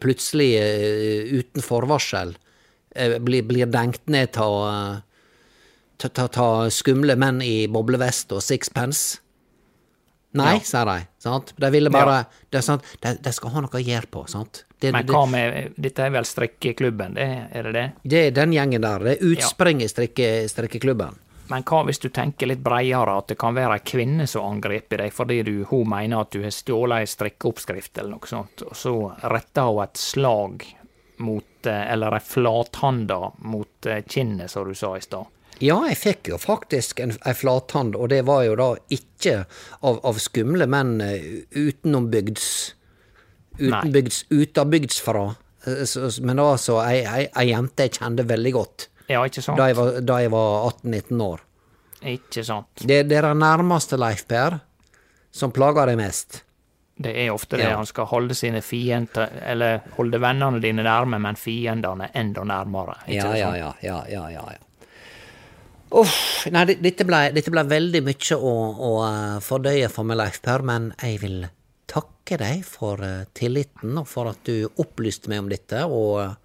plutselig 0.02 0.50
eh, 0.58 1.38
uten 1.38 1.64
forvarsel 1.64 2.34
blir, 3.24 3.46
blir 3.48 3.70
denkt 3.72 4.08
ned 4.12 4.38
av 4.42 4.58
eh, 4.70 4.98
ta, 5.98 6.10
ta, 6.10 6.28
ta 6.28 6.50
skumle 6.74 7.18
menn 7.20 7.42
i 7.46 7.68
boblevest 7.72 8.36
og 8.36 8.44
sixpence? 8.46 9.20
Nei, 10.38 10.58
sier 10.66 10.86
de. 10.86 10.98
Sant? 11.24 11.54
De 11.58 11.70
ville 11.74 11.90
bare 11.90 12.26
det 12.52 12.60
er 12.60 12.66
sant? 12.66 12.86
De, 13.02 13.16
de 13.24 13.32
skal 13.34 13.54
ha 13.56 13.64
noe 13.64 13.80
å 13.80 13.82
gjøre 13.82 14.10
på, 14.12 14.26
sant? 14.30 14.64
Det, 14.78 14.92
Men 14.94 15.08
hva 15.10 15.24
med 15.26 15.78
Dette 15.82 16.04
er 16.06 16.12
vel 16.14 16.28
strikkeklubben, 16.28 17.16
det, 17.18 17.30
er 17.50 17.70
det 17.70 17.72
det? 17.74 17.86
det 18.04 18.20
er 18.28 18.36
den 18.36 18.54
gjengen 18.54 18.84
der. 18.84 19.06
Det 19.08 19.16
er 19.16 19.32
utspring 19.32 19.82
i 19.82 19.88
strikke, 19.90 20.28
strikkeklubben. 20.52 21.18
Men 21.48 21.64
hva 21.64 21.80
hvis 21.88 22.02
du 22.04 22.10
tenker 22.14 22.50
litt 22.52 22.64
breiere, 22.64 23.18
at 23.22 23.32
det 23.32 23.38
kan 23.40 23.56
være 23.56 23.80
ei 23.80 23.86
kvinne 23.88 24.28
som 24.28 24.50
angriper 24.50 25.06
deg 25.06 25.16
fordi 25.16 25.40
du, 25.48 25.54
hun 25.70 25.88
mener 25.90 26.26
at 26.26 26.34
du 26.36 26.42
har 26.44 26.54
stjålet 26.54 27.06
ei 27.06 27.12
strikkeoppskrift 27.12 28.02
eller 28.02 28.18
noe 28.18 28.30
sånt, 28.30 28.66
og 28.68 28.76
så 28.76 28.94
retter 29.32 29.72
hun 29.72 29.84
et 29.86 30.02
slag 30.02 30.68
mot, 31.24 31.48
eh, 31.68 31.92
eller 31.94 32.16
ei 32.18 32.24
flathanda 32.24 33.20
mot 33.46 33.86
eh, 33.86 34.02
kinnet, 34.08 34.50
som 34.52 34.68
du 34.68 34.74
sa 34.76 34.96
i 34.98 35.02
stad. 35.06 35.26
Ja, 35.60 35.80
jeg 35.90 35.98
fikk 35.98 36.28
jo 36.30 36.38
faktisk 36.38 37.00
en, 37.02 37.16
ei 37.26 37.34
flathand, 37.34 37.96
og 37.98 38.10
det 38.14 38.20
var 38.28 38.44
jo 38.46 38.56
da 38.60 38.68
ikke 38.94 39.40
av, 39.82 40.00
av 40.06 40.20
skumle 40.22 40.68
menn 40.70 41.00
eh, 41.02 41.44
utenombygds 41.58 42.74
Utenbygds, 43.58 44.26
utabygdsfra. 44.30 45.24
Eh, 45.66 45.84
så- 45.90 46.12
så- 46.12 46.22
Men 46.24 46.38
altså 46.40 46.76
ei, 46.86 47.00
ei, 47.06 47.28
ei 47.36 47.48
jente 47.50 47.84
jeg 47.88 47.92
kjente 47.98 48.24
veldig 48.28 48.52
godt 48.54 48.88
Ja, 49.10 49.24
ikke 49.26 49.42
sant? 49.42 49.58
da 49.58 49.66
jeg 49.68 49.76
var, 49.76 50.30
var 50.30 50.72
18-19 50.72 51.22
år. 51.22 51.40
Ikke 52.04 52.44
sant. 52.46 52.68
Det, 52.86 53.08
det 53.10 53.18
er 53.18 53.22
det 53.24 53.38
nærmeste, 53.38 53.98
Leif 53.98 54.28
Per, 54.28 54.60
som 55.32 55.52
plager 55.52 55.88
deg 55.88 55.98
mest. 55.98 56.44
Det 56.98 57.14
er 57.14 57.30
ofte 57.30 57.58
det. 57.60 57.68
Ja. 57.70 57.76
Han 57.78 57.86
skal 57.86 58.08
holde 58.10 58.36
sine 58.36 58.62
fiender, 58.66 59.30
eller 59.46 59.84
holde 59.98 60.18
vennene 60.22 60.62
dine 60.62 60.86
nærme, 60.86 61.20
men 61.22 61.38
fiendene 61.38 62.10
enda 62.18 62.46
nærmere. 62.48 62.98
Ja, 63.06 63.30
ja, 63.38 63.52
ja, 63.58 63.74
ja, 63.86 64.00
ja, 64.10 64.24
ja, 64.34 64.48
ja. 64.56 64.64
Uff, 65.96 66.48
nei, 66.52 66.66
dette 66.84 67.06
ble, 67.08 67.20
dette 67.32 67.52
ble 67.54 67.64
veldig 67.64 68.02
mye 68.04 68.36
å, 68.36 68.56
å 68.90 68.90
eh, 69.06 69.38
fordøye 69.44 69.88
for 69.94 70.10
meg, 70.10 70.20
Leif 70.20 70.42
Per, 70.44 70.66
men 70.68 70.90
jeg 71.00 71.22
vil 71.22 71.46
takke 71.88 72.40
deg 72.42 72.66
for 72.68 73.00
eh, 73.06 73.30
tilliten 73.38 73.96
og 74.02 74.10
for 74.10 74.28
at 74.34 74.42
du 74.50 74.66
opplyste 74.84 75.32
meg 75.32 75.46
om 75.46 75.54
dette, 75.54 75.86
og 75.86 76.12
eh, 76.26 76.36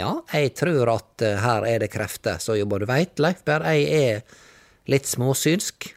ja, 0.00 0.10
jeg 0.32 0.56
tror 0.58 0.90
at 0.96 1.22
her 1.42 1.64
er 1.66 1.82
det 1.82 1.90
krefter 1.90 2.38
som 2.42 2.54
jobber. 2.58 2.82
Du 2.82 2.90
veit, 2.90 3.14
Leif 3.22 3.44
Per, 3.46 3.68
jeg 3.68 3.86
er 4.10 4.90
litt 4.90 5.06
småsynsk, 5.10 5.92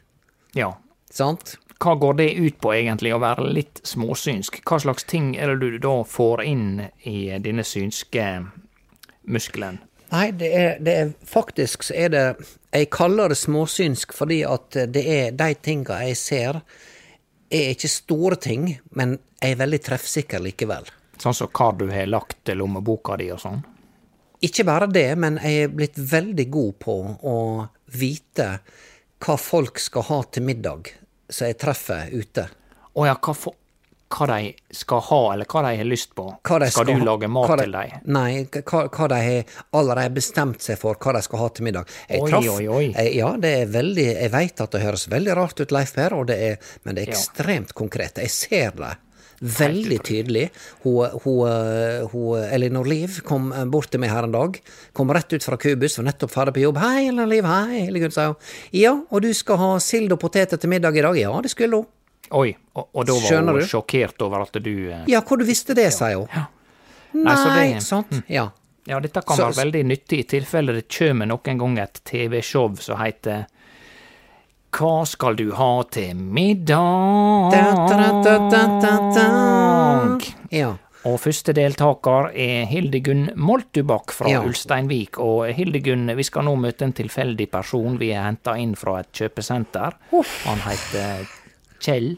ja. 0.58 0.72
sant? 1.10 1.56
Hva 1.82 1.94
går 2.00 2.14
det 2.20 2.28
ut 2.38 2.60
på 2.62 2.72
egentlig, 2.74 3.12
å 3.14 3.22
være 3.22 3.48
litt 3.50 3.80
småsynsk? 3.86 4.60
Hva 4.64 4.78
slags 4.82 5.06
ting 5.10 5.34
er 5.36 5.52
det 5.52 5.72
du 5.74 5.80
da 5.82 5.96
får 6.06 6.44
inn 6.46 6.68
i 7.08 7.32
denne 7.42 7.64
synske 7.66 8.28
muskelen? 9.24 9.80
Nei, 10.14 10.28
det 10.38 10.50
er, 10.54 10.74
det 10.84 10.94
er 10.94 11.12
faktisk 11.26 11.88
så 11.88 11.94
er 12.04 12.10
det 12.12 12.24
Jeg 12.74 12.90
kaller 12.92 13.32
det 13.32 13.38
småsynsk 13.40 14.12
fordi 14.14 14.42
at 14.46 14.76
det 14.94 15.02
er 15.10 15.34
de 15.34 15.54
tinga 15.54 16.00
jeg 16.04 16.18
ser, 16.18 16.58
er 17.50 17.70
ikke 17.74 17.90
store 17.90 18.38
ting, 18.42 18.66
men 18.98 19.18
jeg 19.40 19.54
er 19.54 19.60
veldig 19.60 19.80
treffsikker 19.86 20.42
likevel. 20.42 20.88
Sånn 21.22 21.36
som 21.36 21.50
hva 21.54 21.70
du 21.78 21.86
har 21.92 22.10
lagt 22.10 22.40
til 22.46 22.58
lommeboka 22.58 23.18
di 23.20 23.28
og 23.30 23.40
sånn? 23.42 23.62
Ikke 24.44 24.66
bare 24.66 24.90
det, 24.90 25.06
men 25.16 25.38
jeg 25.42 25.68
er 25.68 25.70
blitt 25.72 25.98
veldig 25.98 26.46
god 26.52 26.74
på 26.82 26.96
å 27.30 27.38
vite 27.94 28.48
hva 29.24 29.36
folk 29.40 29.78
skal 29.80 30.08
ha 30.10 30.18
til 30.34 30.44
middag 30.50 30.90
som 31.34 31.50
jeg 31.50 31.58
treffer 31.60 32.08
ute. 32.14 32.48
Å 32.94 33.06
ja, 33.08 33.14
hva, 33.18 33.34
for, 33.34 33.56
hva 34.14 34.26
de 34.30 34.52
skal 34.78 35.00
ha, 35.08 35.18
eller 35.34 35.48
hva 35.50 35.62
de 35.66 35.72
har 35.80 35.88
lyst 35.88 36.12
på? 36.14 36.28
Skal, 36.44 36.66
skal, 36.70 36.86
du 36.92 37.02
lage 37.08 37.26
mat 37.34 37.50
de- 37.50 37.64
til 37.64 37.72
dem? 37.74 38.04
Nei, 38.14 38.44
hva, 38.52 38.84
hva 38.94 39.08
de 39.10 39.18
har 39.24 39.56
allerede 39.74 40.14
bestemt 40.14 40.62
seg 40.62 40.78
for 40.78 40.94
hva 41.02 41.16
de 41.16 41.22
skal 41.26 41.42
ha 41.42 41.48
til 41.56 41.66
middag. 41.66 41.90
Jeg 42.08 42.22
Oi, 42.22 42.30
traff, 42.30 42.46
oi, 42.54 42.68
oi. 42.68 42.84
Jeg, 42.94 43.14
ja, 43.18 43.32
det 43.42 43.54
er 43.64 43.72
veldig 43.74 44.04
Jeg 44.12 44.30
vet 44.36 44.60
at 44.66 44.76
det 44.76 44.84
høres 44.84 45.08
veldig 45.10 45.34
rart 45.40 45.60
ut, 45.64 45.74
Leif 45.74 45.94
Per, 45.98 46.16
det 46.30 46.38
er, 46.52 46.70
men 46.84 46.94
det 46.94 47.08
er 47.08 47.12
Ja. 47.12 47.18
ekstremt 47.18 47.74
konkret. 47.74 48.22
Jeg 48.22 48.30
ser 48.30 48.70
det. 48.78 48.92
Veldig 49.44 49.98
tydelig. 50.06 50.46
Hun, 50.84 51.10
hun, 51.24 52.08
hun, 52.12 52.44
Elinor 52.48 52.86
Liv 52.88 53.18
kom 53.28 53.50
eh, 53.52 53.64
bort 53.68 53.90
til 53.92 54.00
meg 54.00 54.10
her 54.14 54.24
en 54.24 54.32
dag. 54.32 54.56
Kom 54.96 55.10
rett 55.12 55.32
ut 55.36 55.44
fra 55.44 55.58
Kubus, 55.60 55.98
var 56.00 56.06
nettopp 56.08 56.32
ferdig 56.32 56.54
på 56.56 56.62
jobb. 56.64 56.78
'Hei, 56.80 57.08
Elinor 57.10 57.28
Liv, 57.28 57.44
hei', 57.44 57.82
Hildegunn, 57.84 58.14
sa 58.14 58.26
hun. 58.32 58.36
'Ja, 58.72 58.94
og 59.10 59.20
du 59.22 59.28
skal 59.36 59.60
ha 59.60 59.70
sild 59.84 60.12
og 60.16 60.20
poteter 60.22 60.56
til 60.56 60.70
middag 60.72 60.96
i 60.96 61.04
dag?' 61.04 61.20
Ja, 61.20 61.34
det 61.44 61.50
skulle 61.52 61.82
hun. 61.82 61.86
Oi, 62.32 62.54
og, 62.74 62.88
og 62.94 63.04
da 63.06 63.12
var 63.12 63.20
Skjønner 63.28 63.52
hun 63.52 63.60
du? 63.60 63.66
sjokkert 63.68 64.22
over 64.24 64.46
at 64.46 64.56
du 64.64 64.72
eh, 64.90 65.04
Ja, 65.12 65.20
hvor 65.20 65.36
du 65.38 65.44
visste 65.44 65.74
det, 65.76 65.90
sier 65.92 66.16
hun. 66.24 66.28
Nei, 67.14 67.34
så 67.36 67.48
Nei, 67.52 67.72
det- 67.74 67.82
sant? 67.84 68.22
Ja. 68.28 68.48
Ja, 68.86 68.98
dette 69.00 69.20
kan 69.24 69.36
Så- 69.36 69.44
være 69.48 69.60
veldig 69.64 69.84
nyttig 69.86 70.18
i 70.18 70.24
tilfelle 70.28 70.72
det 70.74 70.88
kommer 70.92 71.26
noen 71.28 71.58
gang 71.58 71.78
et 71.78 72.00
TV-show 72.04 72.74
som 72.80 72.98
heter 72.98 73.46
Hva 74.74 75.04
skal 75.06 75.36
du 75.38 75.52
ha 75.54 75.82
til 75.94 76.16
middag? 76.18 77.52
Da, 77.52 77.66
da, 77.90 78.08
da, 78.24 78.32
da, 78.50 78.62
da, 78.82 78.94
da. 79.14 80.32
Ja. 80.54 80.72
Og 81.04 81.18
første 81.20 81.52
deltaker 81.54 82.30
er 82.32 82.64
Hildegunn 82.70 83.26
Moltubakk 83.36 84.14
fra 84.16 84.30
Ja. 84.32 84.40
Ulsteinvik. 84.42 85.18
Og 85.20 85.46
Hildegunn, 85.54 86.08
vi 86.16 86.24
skal 86.26 86.46
nå 86.48 86.54
møte 86.58 86.86
en 86.88 86.94
tilfeldig 86.96 87.50
person 87.52 87.98
vi 88.00 88.10
har 88.16 88.24
henta 88.30 88.56
inn 88.58 88.72
fra 88.78 88.98
et 89.02 89.12
kjøpesenter. 89.12 89.98
Han 90.48 90.64
heter 90.66 91.26
Kjell. 91.84 92.16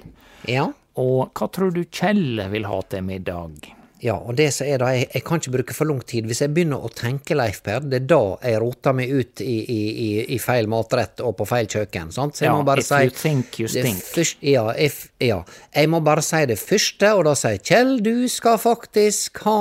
ja. 0.48 0.68
Og 0.96 1.28
hva 1.36 1.50
tror 1.52 1.74
du 1.76 1.82
Kjell 1.92 2.40
vil 2.48 2.64
ha 2.64 2.78
til 2.88 3.02
middag? 3.04 3.66
Ja, 4.06 4.14
og 4.22 4.36
det 4.38 4.48
som 4.54 4.68
er 4.70 4.78
da, 4.82 4.92
jeg, 4.94 5.08
jeg 5.16 5.24
kan 5.26 5.40
ikke 5.42 5.52
bruke 5.56 5.74
for 5.74 5.88
lang 5.90 6.00
tid. 6.06 6.26
Hvis 6.30 6.40
jeg 6.44 6.52
begynner 6.54 6.84
å 6.86 6.90
tenke, 6.94 7.34
Leif 7.34 7.58
Per, 7.66 7.80
det 7.90 8.02
er 8.02 8.06
da 8.12 8.20
jeg 8.46 8.60
roter 8.62 8.94
meg 8.94 9.10
ut 9.10 9.42
i, 9.42 9.56
i, 9.66 9.78
i, 10.06 10.08
i 10.36 10.38
feil 10.42 10.68
matrett 10.70 11.22
og 11.26 11.34
på 11.40 11.46
feil 11.50 11.66
kjøkken. 11.72 12.12
sant? 12.14 12.36
Så 12.38 12.44
jeg 12.46 12.52
Ja, 12.52 12.56
må 12.60 12.64
bare 12.68 12.84
if 12.84 12.88
si 12.90 13.00
you 13.08 13.14
think, 13.16 13.58
you 13.60 13.66
stink. 13.72 13.98
først- 14.14 14.44
ja, 14.46 14.62
if, 14.78 15.08
ja, 15.20 15.40
jeg 15.74 15.90
må 15.90 16.00
bare 16.06 16.22
si 16.22 16.44
det 16.46 16.58
første, 16.62 17.10
og 17.18 17.24
da 17.26 17.34
sier 17.34 17.58
Kjell, 17.66 17.96
du 18.04 18.28
skal 18.30 18.60
faktisk 18.62 19.42
ha 19.48 19.56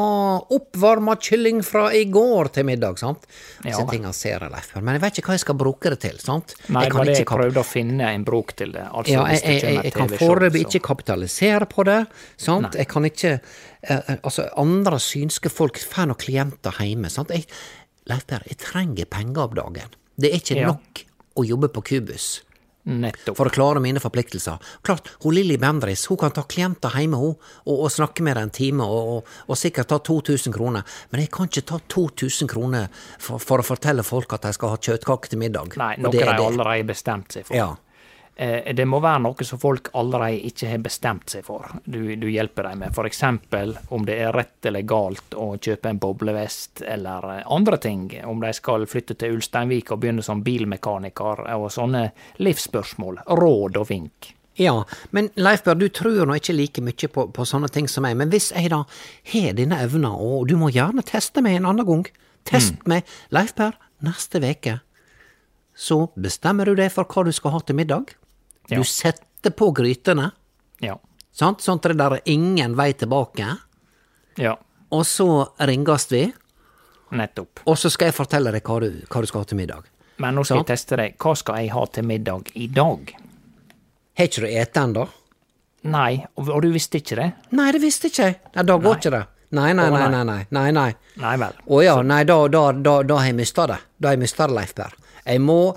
oppvarma 0.53 1.15
kylling 1.17 1.63
fra 1.65 1.88
i 1.95 2.03
går 2.12 2.51
til 2.60 2.67
middag, 2.69 2.99
sant? 3.01 3.25
Ja. 3.65 3.73
Ja. 3.75 3.86
tingene 3.89 4.13
ser 4.13 4.39
jeg, 4.39 4.51
Leif 4.53 4.69
Per, 4.73 4.81
men 4.86 4.95
jeg 4.99 5.01
vet 5.08 5.17
ikke 5.19 5.31
hva 5.34 5.39
jeg 5.39 5.43
skal 5.47 5.58
bruke 5.60 5.89
det 5.95 5.99
til, 6.05 6.17
sant? 6.21 6.53
Nei, 6.69 6.86
det 6.86 6.93
var 6.95 7.10
det 7.10 7.17
jeg 7.17 7.27
prøvde 7.29 7.62
å 7.63 7.65
finne 7.67 8.12
en 8.13 8.23
bruk 8.27 8.53
til 8.60 8.71
det. 8.75 8.86
Altså, 8.91 9.15
ja, 9.17 9.25
jeg, 9.34 9.41
jeg, 9.43 9.62
jeg, 9.65 9.84
jeg 9.89 9.93
kan 9.97 10.13
foreløpig 10.21 10.65
ikke 10.67 10.84
kapitalisere 10.91 11.65
på 11.71 11.86
det. 11.89 11.99
sant? 12.38 12.75
Jeg 12.77 12.88
kan 12.91 13.05
ikke 13.10 13.34
eh, 13.36 13.97
eh, 13.97 14.15
Altså, 14.35 14.49
andre 14.59 14.97
synske 14.99 15.47
folk 15.53 15.77
får 15.79 16.09
noen 16.09 16.19
klienter 16.19 16.79
hjemme. 16.83 17.07
sant? 17.09 17.29
Jeg, 17.31 17.45
Leif 18.05 18.25
jeg 18.27 18.57
trenger 18.59 19.05
penger 19.05 19.47
om 19.47 19.53
dagen. 19.55 19.95
Det 20.19 20.31
er 20.31 20.37
ikke 20.39 20.59
Ja. 20.59 20.67
nok 20.67 21.05
å 21.37 21.45
jobbe 21.47 21.69
på 21.69 21.81
Kubus 21.83 22.41
Nettopp. 22.85 23.35
for 23.37 23.45
å 23.47 23.49
klare 23.49 23.79
mine 23.81 23.99
forpliktelser. 23.99 24.59
Klart, 24.83 25.07
hun 25.23 25.33
Lilly 25.33 25.57
Bendris 25.57 26.05
hun 26.07 26.17
kan 26.17 26.31
ta 26.31 26.43
klienter 26.43 26.89
hjemme 26.91 27.17
hun, 27.17 27.35
og, 27.65 27.79
og 27.79 27.89
snakke 27.89 28.21
med 28.21 28.35
dem 28.35 28.43
en 28.43 28.49
time, 28.49 28.83
og, 28.83 29.07
og, 29.07 29.27
og 29.47 29.55
sikkert 29.57 29.87
ta 29.87 29.97
2000 29.99 30.53
kroner, 30.53 30.83
men 31.11 31.21
jeg 31.21 31.31
kan 31.31 31.47
ikke 31.47 31.65
ta 31.65 31.79
2000 31.79 32.47
kroner 32.47 32.87
for, 33.17 33.39
for 33.39 33.59
å 33.59 33.63
fortelle 33.65 34.03
folk 34.03 34.31
at 34.33 34.41
de 34.41 34.53
skal 34.53 34.69
ha 34.69 34.77
kjøttkake 34.77 35.29
til 35.29 35.39
middag. 35.39 35.75
Nei, 35.77 35.95
noe 35.97 36.11
de 36.11 36.19
er 36.19 36.35
allerede 36.35 36.85
bestemt 36.91 37.31
seg 37.31 37.45
for. 37.47 37.55
Ja. 37.55 37.75
Eh, 38.35 38.73
Det 38.75 38.85
må 38.85 38.99
være 38.99 39.21
noe 39.23 39.45
som 39.47 39.59
folk 39.59 39.89
allerede 39.95 40.43
ikke 40.49 40.67
har 40.67 40.81
bestemt 40.83 41.31
seg 41.31 41.45
for. 41.47 41.69
Du, 41.85 42.15
du 42.19 42.27
hjelper 42.27 42.67
dem 42.67 42.81
med 42.83 42.97
eksempel 43.07 43.75
om 43.95 44.05
det 44.05 44.17
er 44.19 44.33
rett 44.35 44.65
eller 44.67 44.83
galt 44.83 45.35
å 45.39 45.53
kjøpe 45.55 45.89
en 45.89 45.99
boblevest, 45.99 46.81
eller 46.81 47.29
eh, 47.37 47.43
andre 47.47 47.77
ting. 47.77 48.09
Om 48.25 48.41
de 48.43 48.51
skal 48.53 48.87
flytte 48.91 49.15
til 49.15 49.37
Ulsteinvik 49.37 49.91
og 49.91 50.01
begynne 50.03 50.25
som 50.25 50.43
bilmekaniker, 50.43 51.45
og 51.55 51.71
sånne 51.71 52.09
livsspørsmål. 52.43 53.21
Råd 53.39 53.79
og 53.79 53.87
vink. 53.89 54.33
Ja, 54.55 54.83
men 55.11 55.29
Leif 55.35 55.63
Berr, 55.63 55.75
du 55.75 55.89
tror 55.91 56.25
nå 56.27 56.35
ikke 56.39 56.55
like 56.55 56.83
mye 56.83 57.09
på, 57.11 57.25
på 57.35 57.47
sånne 57.47 57.67
ting 57.71 57.89
som 57.91 58.05
meg, 58.07 58.15
men 58.15 58.31
hvis 58.31 58.53
jeg 58.55 58.71
da 58.71 58.83
har 59.33 59.55
denne 59.55 59.81
evna, 59.83 60.13
og 60.15 60.47
du 60.47 60.55
må 60.59 60.69
gjerne 60.71 61.03
teste 61.03 61.43
meg 61.43 61.57
en 61.57 61.67
annen 61.71 61.87
gang, 61.87 62.05
test 62.47 62.83
meg, 62.87 63.03
Leif 63.35 63.51
Berr, 63.55 63.75
neste 64.03 64.39
veke, 64.43 64.77
så 65.75 66.05
bestemmer 66.15 66.71
du 66.71 66.79
deg 66.79 66.91
for 66.93 67.03
hva 67.03 67.25
du 67.27 67.33
skal 67.35 67.51
ha 67.51 67.59
til 67.67 67.75
middag. 67.75 68.15
Ja. 68.69 68.78
Du 68.78 68.84
setter 68.84 69.51
på 69.51 69.71
grytene, 69.75 70.32
Ja. 70.82 70.97
sant, 71.32 71.60
sånn 71.62 71.78
at 71.78 71.82
det 71.91 71.97
der 71.97 72.13
er 72.17 72.21
ingen 72.25 72.75
vei 72.75 72.91
tilbake, 72.93 73.58
Ja, 74.38 74.56
og 74.91 75.04
så 75.06 75.49
ringes 75.60 76.08
vi, 76.12 76.34
nettopp. 77.12 77.60
og 77.65 77.78
så 77.78 77.89
skal 77.91 78.08
jeg 78.08 78.15
fortelle 78.15 78.51
deg 78.51 78.63
hva 78.63 78.80
du, 78.82 78.89
hva 79.08 79.21
du 79.21 79.28
skal 79.28 79.41
ha 79.41 79.45
til 79.45 79.58
middag. 79.58 79.84
Men 80.17 80.36
nå 80.36 80.45
skal 80.45 80.58
Sant. 80.60 80.67
jeg 80.69 80.78
teste 80.78 80.95
deg. 80.97 81.17
Hva 81.19 81.36
skal 81.36 81.56
jeg 81.60 81.71
ha 81.71 81.86
til 81.86 82.04
middag 82.04 82.49
i 82.56 82.67
dag? 82.67 83.13
Har 84.17 84.25
ikke 84.30 84.41
du 84.41 84.47
spist 84.47 84.73
ennå? 84.80 85.08
Nei, 85.84 86.25
og, 86.38 86.62
du 86.63 86.71
visste 86.71 86.97
ikke 86.97 87.15
det? 87.19 87.34
Nei, 87.51 87.71
det 87.71 87.82
visste 87.82 88.08
ikke 88.10 88.23
jeg. 88.23 88.39
Nei, 88.56 88.63
da 88.63 88.78
går 88.80 88.95
ikke 88.95 89.12
det. 89.12 89.25
Nei, 89.51 89.73
nei, 89.73 89.89
nei. 89.89 90.08
nei, 90.10 90.23
nei, 90.23 90.45
nei, 90.51 90.71
nei. 90.71 90.95
Nei 91.21 91.36
vel. 91.38 91.54
Å 91.69 91.82
ja, 91.84 92.01
nei, 92.01 92.23
da, 92.23 92.47
da, 92.47 92.71
da, 92.71 92.95
da 93.04 93.17
har 93.21 93.28
jeg 93.30 93.36
mista 93.38 93.67
det. 93.67 93.78
Da 94.01 94.08
har 94.10 94.15
jeg 94.15 94.23
mista 94.23 94.47
det, 94.47 94.56
Leif 94.56 94.73
Per. 94.75 94.95
Jeg 95.25 95.41
må 95.41 95.75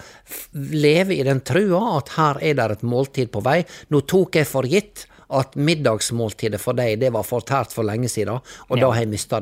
leve 0.53 1.17
i 1.17 1.23
den 1.27 1.41
trua 1.41 1.97
at 1.99 2.13
her 2.17 2.41
er 2.45 2.59
det 2.61 2.71
et 2.79 2.83
måltid 2.87 3.31
på 3.33 3.43
vei. 3.45 3.63
Nå 3.91 4.03
tok 4.11 4.37
jeg 4.41 4.47
for 4.49 4.69
gitt 4.69 5.07
at 5.29 5.57
middagsmåltidet 5.61 6.61
for 6.61 6.77
deg, 6.77 6.99
det 7.01 7.11
var 7.13 7.25
fortært 7.27 7.73
for 7.75 7.85
lenge 7.85 8.09
siden, 8.09 8.39
og 8.69 8.77
Ja. 8.79 8.81
da 8.81 8.91
har 8.93 9.01
jeg 9.03 9.09
mista 9.09 9.41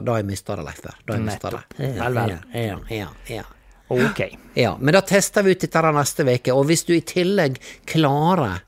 det, 0.56 0.64
Leif 0.64 0.80
Per. 0.82 0.94
Da 1.06 1.12
har 1.12 1.20
jeg 1.20 1.26
mista 1.26 1.50
det. 1.50 1.60
Vel, 1.78 2.14
vel. 2.14 2.38
Ja, 2.54 2.78
ja, 2.90 3.08
ja. 3.28 3.42
Ok. 3.88 4.20
Ja, 4.54 4.76
men 4.80 4.92
da 4.94 5.00
tester 5.00 5.42
vi 5.46 5.52
ut 5.54 5.60
dette 5.60 5.82
neste 5.94 6.24
uke, 6.26 6.52
og 6.52 6.66
hvis 6.66 6.84
du 6.86 6.92
i 6.96 7.00
tillegg 7.00 7.60
klarer 7.86 8.62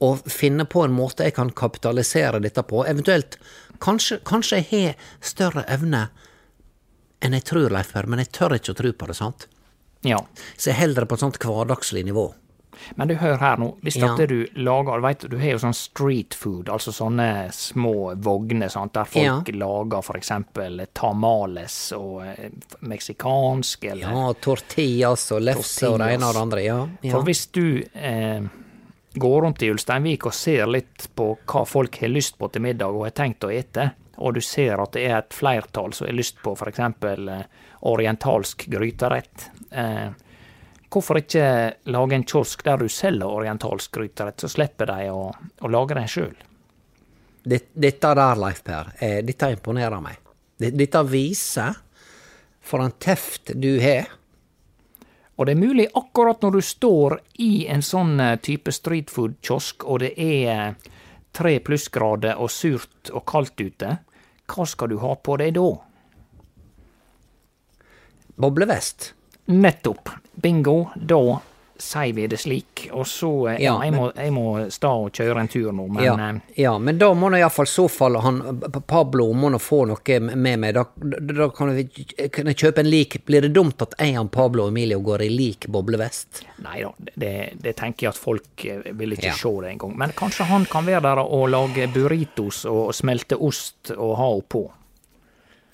å 0.00 0.16
finne 0.26 0.64
på 0.64 0.82
en 0.84 0.92
måte 0.96 1.22
jeg 1.26 1.34
kan 1.36 1.50
kapitalisere 1.50 2.40
dette 2.42 2.62
på, 2.66 2.82
eventuelt 2.88 3.36
kanskje, 3.78 4.18
kanskje 4.24 4.56
jeg 4.56 4.66
har 4.72 4.94
større 5.20 5.64
evne 5.68 6.08
enn 7.22 7.32
jeg 7.36 7.44
tror, 7.44 7.70
Leif 7.70 7.92
Per, 7.92 8.06
men 8.06 8.18
jeg 8.18 8.32
tør 8.32 8.56
ikke 8.56 8.72
å 8.72 8.78
tro 8.80 8.92
på 8.92 9.06
det, 9.06 9.16
sant? 9.16 9.46
Ja. 10.06 10.18
Så 10.56 10.70
jeg 10.70 10.78
holder 10.80 11.04
det 11.04 11.08
på 11.10 11.18
et 11.18 11.24
sånt 11.26 11.38
hverdagslig 11.42 12.04
nivå. 12.08 12.30
Men 12.96 13.08
du, 13.10 13.14
hør 13.20 13.36
her 13.36 13.58
nå. 13.60 13.74
Hvis 13.84 13.98
Ja. 14.00 14.14
du 14.16 14.46
lager 14.56 14.96
Du 14.96 15.02
vet, 15.04 15.26
du 15.30 15.36
har 15.38 15.50
jo 15.50 15.58
sånn 15.58 15.74
street 15.76 16.34
food, 16.34 16.68
altså 16.72 16.92
sånne 16.92 17.50
små 17.52 18.14
vogner 18.16 18.70
sant, 18.72 18.94
der 18.94 19.04
folk 19.04 19.50
lager 19.52 20.02
for 20.02 20.16
eksempel 20.16 20.86
tamales 20.94 21.92
og 21.92 22.22
eh, 22.24 22.48
meksikansk 22.80 23.84
eller 23.84 24.08
Ja, 24.08 24.32
tortillas 24.32 25.26
og 25.32 25.42
lefse 25.42 25.90
og 25.90 25.98
det 26.00 26.12
ene 26.14 26.26
og 26.30 26.34
det 26.34 26.42
andre. 26.46 26.64
Ja. 26.64 26.80
ja. 27.02 27.12
For 27.12 27.26
hvis 27.26 27.46
du 27.52 27.82
eh, 27.92 28.40
går 29.14 29.40
rundt 29.42 29.62
i 29.62 29.70
Ulsteinvik 29.74 30.26
og 30.26 30.34
ser 30.34 30.66
litt 30.70 31.08
på 31.16 31.34
hva 31.44 31.66
folk 31.66 32.00
har 32.00 32.12
lyst 32.12 32.38
på 32.38 32.48
til 32.52 32.62
middag 32.64 32.94
og 32.94 33.04
har 33.08 33.16
tenkt 33.24 33.44
å 33.44 33.52
ete, 33.52 33.90
og 34.20 34.34
du 34.36 34.40
ser 34.44 34.80
at 34.82 34.92
det 34.92 35.06
er 35.08 35.18
et 35.22 35.34
flertall 35.34 35.92
som 35.96 36.06
har 36.06 36.16
lyst 36.16 36.40
på 36.44 36.52
f.eks. 36.56 36.80
Orientalsk 37.88 38.66
gryterett, 38.66 39.50
eh, 39.70 40.10
hvorfor 40.90 41.20
ikke 41.22 41.46
lage 41.88 42.16
en 42.18 42.26
kiosk 42.28 42.64
der 42.66 42.82
du 42.82 42.88
selger 42.92 43.30
orientalsk 43.30 43.92
gryterett, 43.94 44.40
så 44.40 44.50
slipper 44.52 44.90
de 44.90 45.10
å, 45.14 45.30
å 45.30 45.70
lage 45.70 45.96
den 45.96 46.10
sjøl? 46.10 46.34
Dette 47.42 48.14
der, 48.14 48.36
Leif 48.36 48.62
Per, 48.64 48.92
eh, 49.00 49.20
dette 49.24 49.52
imponerer 49.54 50.02
meg. 50.04 50.18
Dette 50.60 51.04
viser 51.08 51.78
for 52.60 52.84
en 52.84 52.92
teft 53.00 53.54
du 53.56 53.80
har. 53.80 54.10
Og 55.40 55.46
det 55.48 55.54
er 55.54 55.62
mulig 55.62 55.86
akkurat 55.96 56.42
når 56.44 56.58
du 56.58 56.60
står 56.60 57.16
i 57.40 57.66
en 57.72 57.80
sånn 57.80 58.20
eh, 58.20 58.36
type 58.44 58.72
streetfood-kiosk, 58.76 59.86
og 59.88 60.02
det 60.04 60.12
er 60.20 60.74
tre 61.32 61.54
plussgrader 61.64 62.36
og 62.36 62.50
surt 62.52 63.08
og 63.14 63.24
kaldt 63.24 63.62
ute, 63.62 63.94
hva 64.50 64.66
skal 64.66 64.90
du 64.90 64.98
ha 65.00 65.14
på 65.16 65.38
deg 65.40 65.54
da? 65.56 65.70
Boblevest. 68.40 69.12
Nettopp. 69.50 70.08
Bingo. 70.40 70.90
Da 70.96 71.40
sier 71.80 72.12
vi 72.12 72.26
det 72.28 72.36
slik. 72.36 72.82
Og 72.92 73.06
så 73.08 73.28
eh, 73.48 73.62
Ja, 73.64 73.78
jeg, 73.84 73.94
må, 73.96 74.10
jeg 74.12 74.32
må 74.36 74.42
sta 74.68 74.90
og 75.00 75.14
kjøre 75.16 75.40
en 75.40 75.48
tur 75.48 75.70
nå, 75.72 75.86
men 75.88 76.04
ja, 76.04 76.14
eh, 76.26 76.40
ja, 76.60 76.74
men 76.78 76.98
da 77.00 77.08
må 77.16 77.30
nå 77.32 77.38
iallfall 77.40 77.68
så 77.70 77.86
fall 77.88 78.18
han 78.20 78.42
Pablo 78.84 79.30
må 79.32 79.48
nå 79.54 79.56
få 79.64 79.78
noe 79.88 80.18
med 80.20 80.60
meg. 80.60 80.74
Da, 80.76 80.84
da 81.32 81.46
kan, 81.56 81.72
vi, 81.78 81.86
kan 82.28 82.50
jeg 82.52 82.58
kjøpe 82.60 82.84
en 82.84 82.90
lik 82.92 83.16
Blir 83.24 83.46
det 83.46 83.54
dumt 83.56 83.80
at 83.80 83.96
jeg 83.96 84.18
og 84.20 84.28
Pablo 84.34 84.66
og 84.66 84.74
Emilio 84.74 85.00
går 85.06 85.24
i 85.24 85.30
lik 85.32 85.70
boblevest? 85.72 86.42
Nei 86.66 86.82
da, 86.84 86.92
det, 87.16 87.32
det 87.64 87.72
tenker 87.80 88.06
jeg 88.10 88.12
at 88.12 88.20
folk 88.28 88.66
eh, 88.68 88.84
vil 89.00 89.16
ikke 89.16 89.30
Ja. 89.32 89.38
se 89.40 89.54
det 89.64 89.72
engang. 89.72 89.96
Men 90.04 90.12
kanskje 90.20 90.50
han 90.52 90.68
kan 90.68 90.84
være 90.84 91.00
der 91.08 91.22
og 91.24 91.48
lage 91.52 91.88
burritos 91.96 92.66
og 92.68 92.92
smelte 92.96 93.40
ost 93.40 93.94
og 93.96 94.14
ha 94.20 94.28
oppå. 94.36 94.66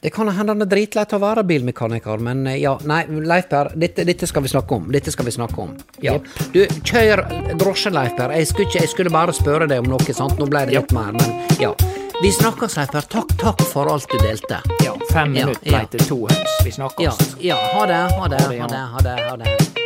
Det 0.00 0.10
kan 0.10 0.28
hende 0.28 0.52
han 0.52 0.62
er 0.62 0.68
dritlei 0.68 1.04
av 1.06 1.16
å 1.16 1.22
være 1.22 1.44
bilmekaniker, 1.48 2.20
men 2.22 2.46
eh, 2.46 2.58
ja, 2.60 2.74
nei, 2.84 3.00
Leif 3.08 3.48
Per, 3.50 3.72
dette, 3.80 4.04
dette 4.04 4.28
skal 4.28 4.44
vi 4.44 4.52
snakke 4.52 4.76
om. 4.76 4.90
Dette 4.92 5.12
skal 5.14 5.26
vi 5.26 5.32
snakke 5.34 5.62
om. 5.62 5.72
Ja. 6.04 6.18
Du, 6.52 6.60
kjør 6.84 7.24
drosje, 7.56 7.92
Leif 7.94 8.16
Per. 8.18 8.34
Jeg 8.36 8.50
skulle, 8.50 8.68
ikke, 8.68 8.82
jeg 8.84 8.92
skulle 8.92 9.14
bare 9.14 9.34
spørre 9.36 9.68
deg 9.70 9.80
om 9.84 9.88
noe, 9.94 10.16
sant. 10.16 10.36
Nå 10.38 10.50
ble 10.52 10.66
det 10.68 10.76
litt 10.76 10.92
mer, 10.96 11.16
men 11.16 11.62
ja. 11.62 11.72
Vi 12.20 12.32
snakkes, 12.32 12.76
Leif 12.76 12.92
Per. 12.92 13.08
Takk, 13.16 13.34
takk 13.40 13.64
for 13.72 13.92
alt 13.92 14.08
du 14.12 14.20
delte. 14.20 14.60
Ja, 14.84 14.92
fem 15.14 15.32
minutter 15.32 15.64
ja. 15.64 15.80
ble 15.80 15.96
til 15.96 16.06
to 16.12 16.20
høns. 16.26 16.60
Vi 16.66 16.76
snakkes. 16.76 17.34
ja, 17.40 17.56
ha 17.72 17.88
det, 17.88 18.04
ha 18.20 18.30
det, 18.36 18.44
Ha 18.44 18.52
det, 18.52 18.60
ha 18.60 18.68
det, 18.68 18.86
ha 18.92 19.06
det. 19.08 19.18
Ha 19.32 19.36
det. 19.42 19.85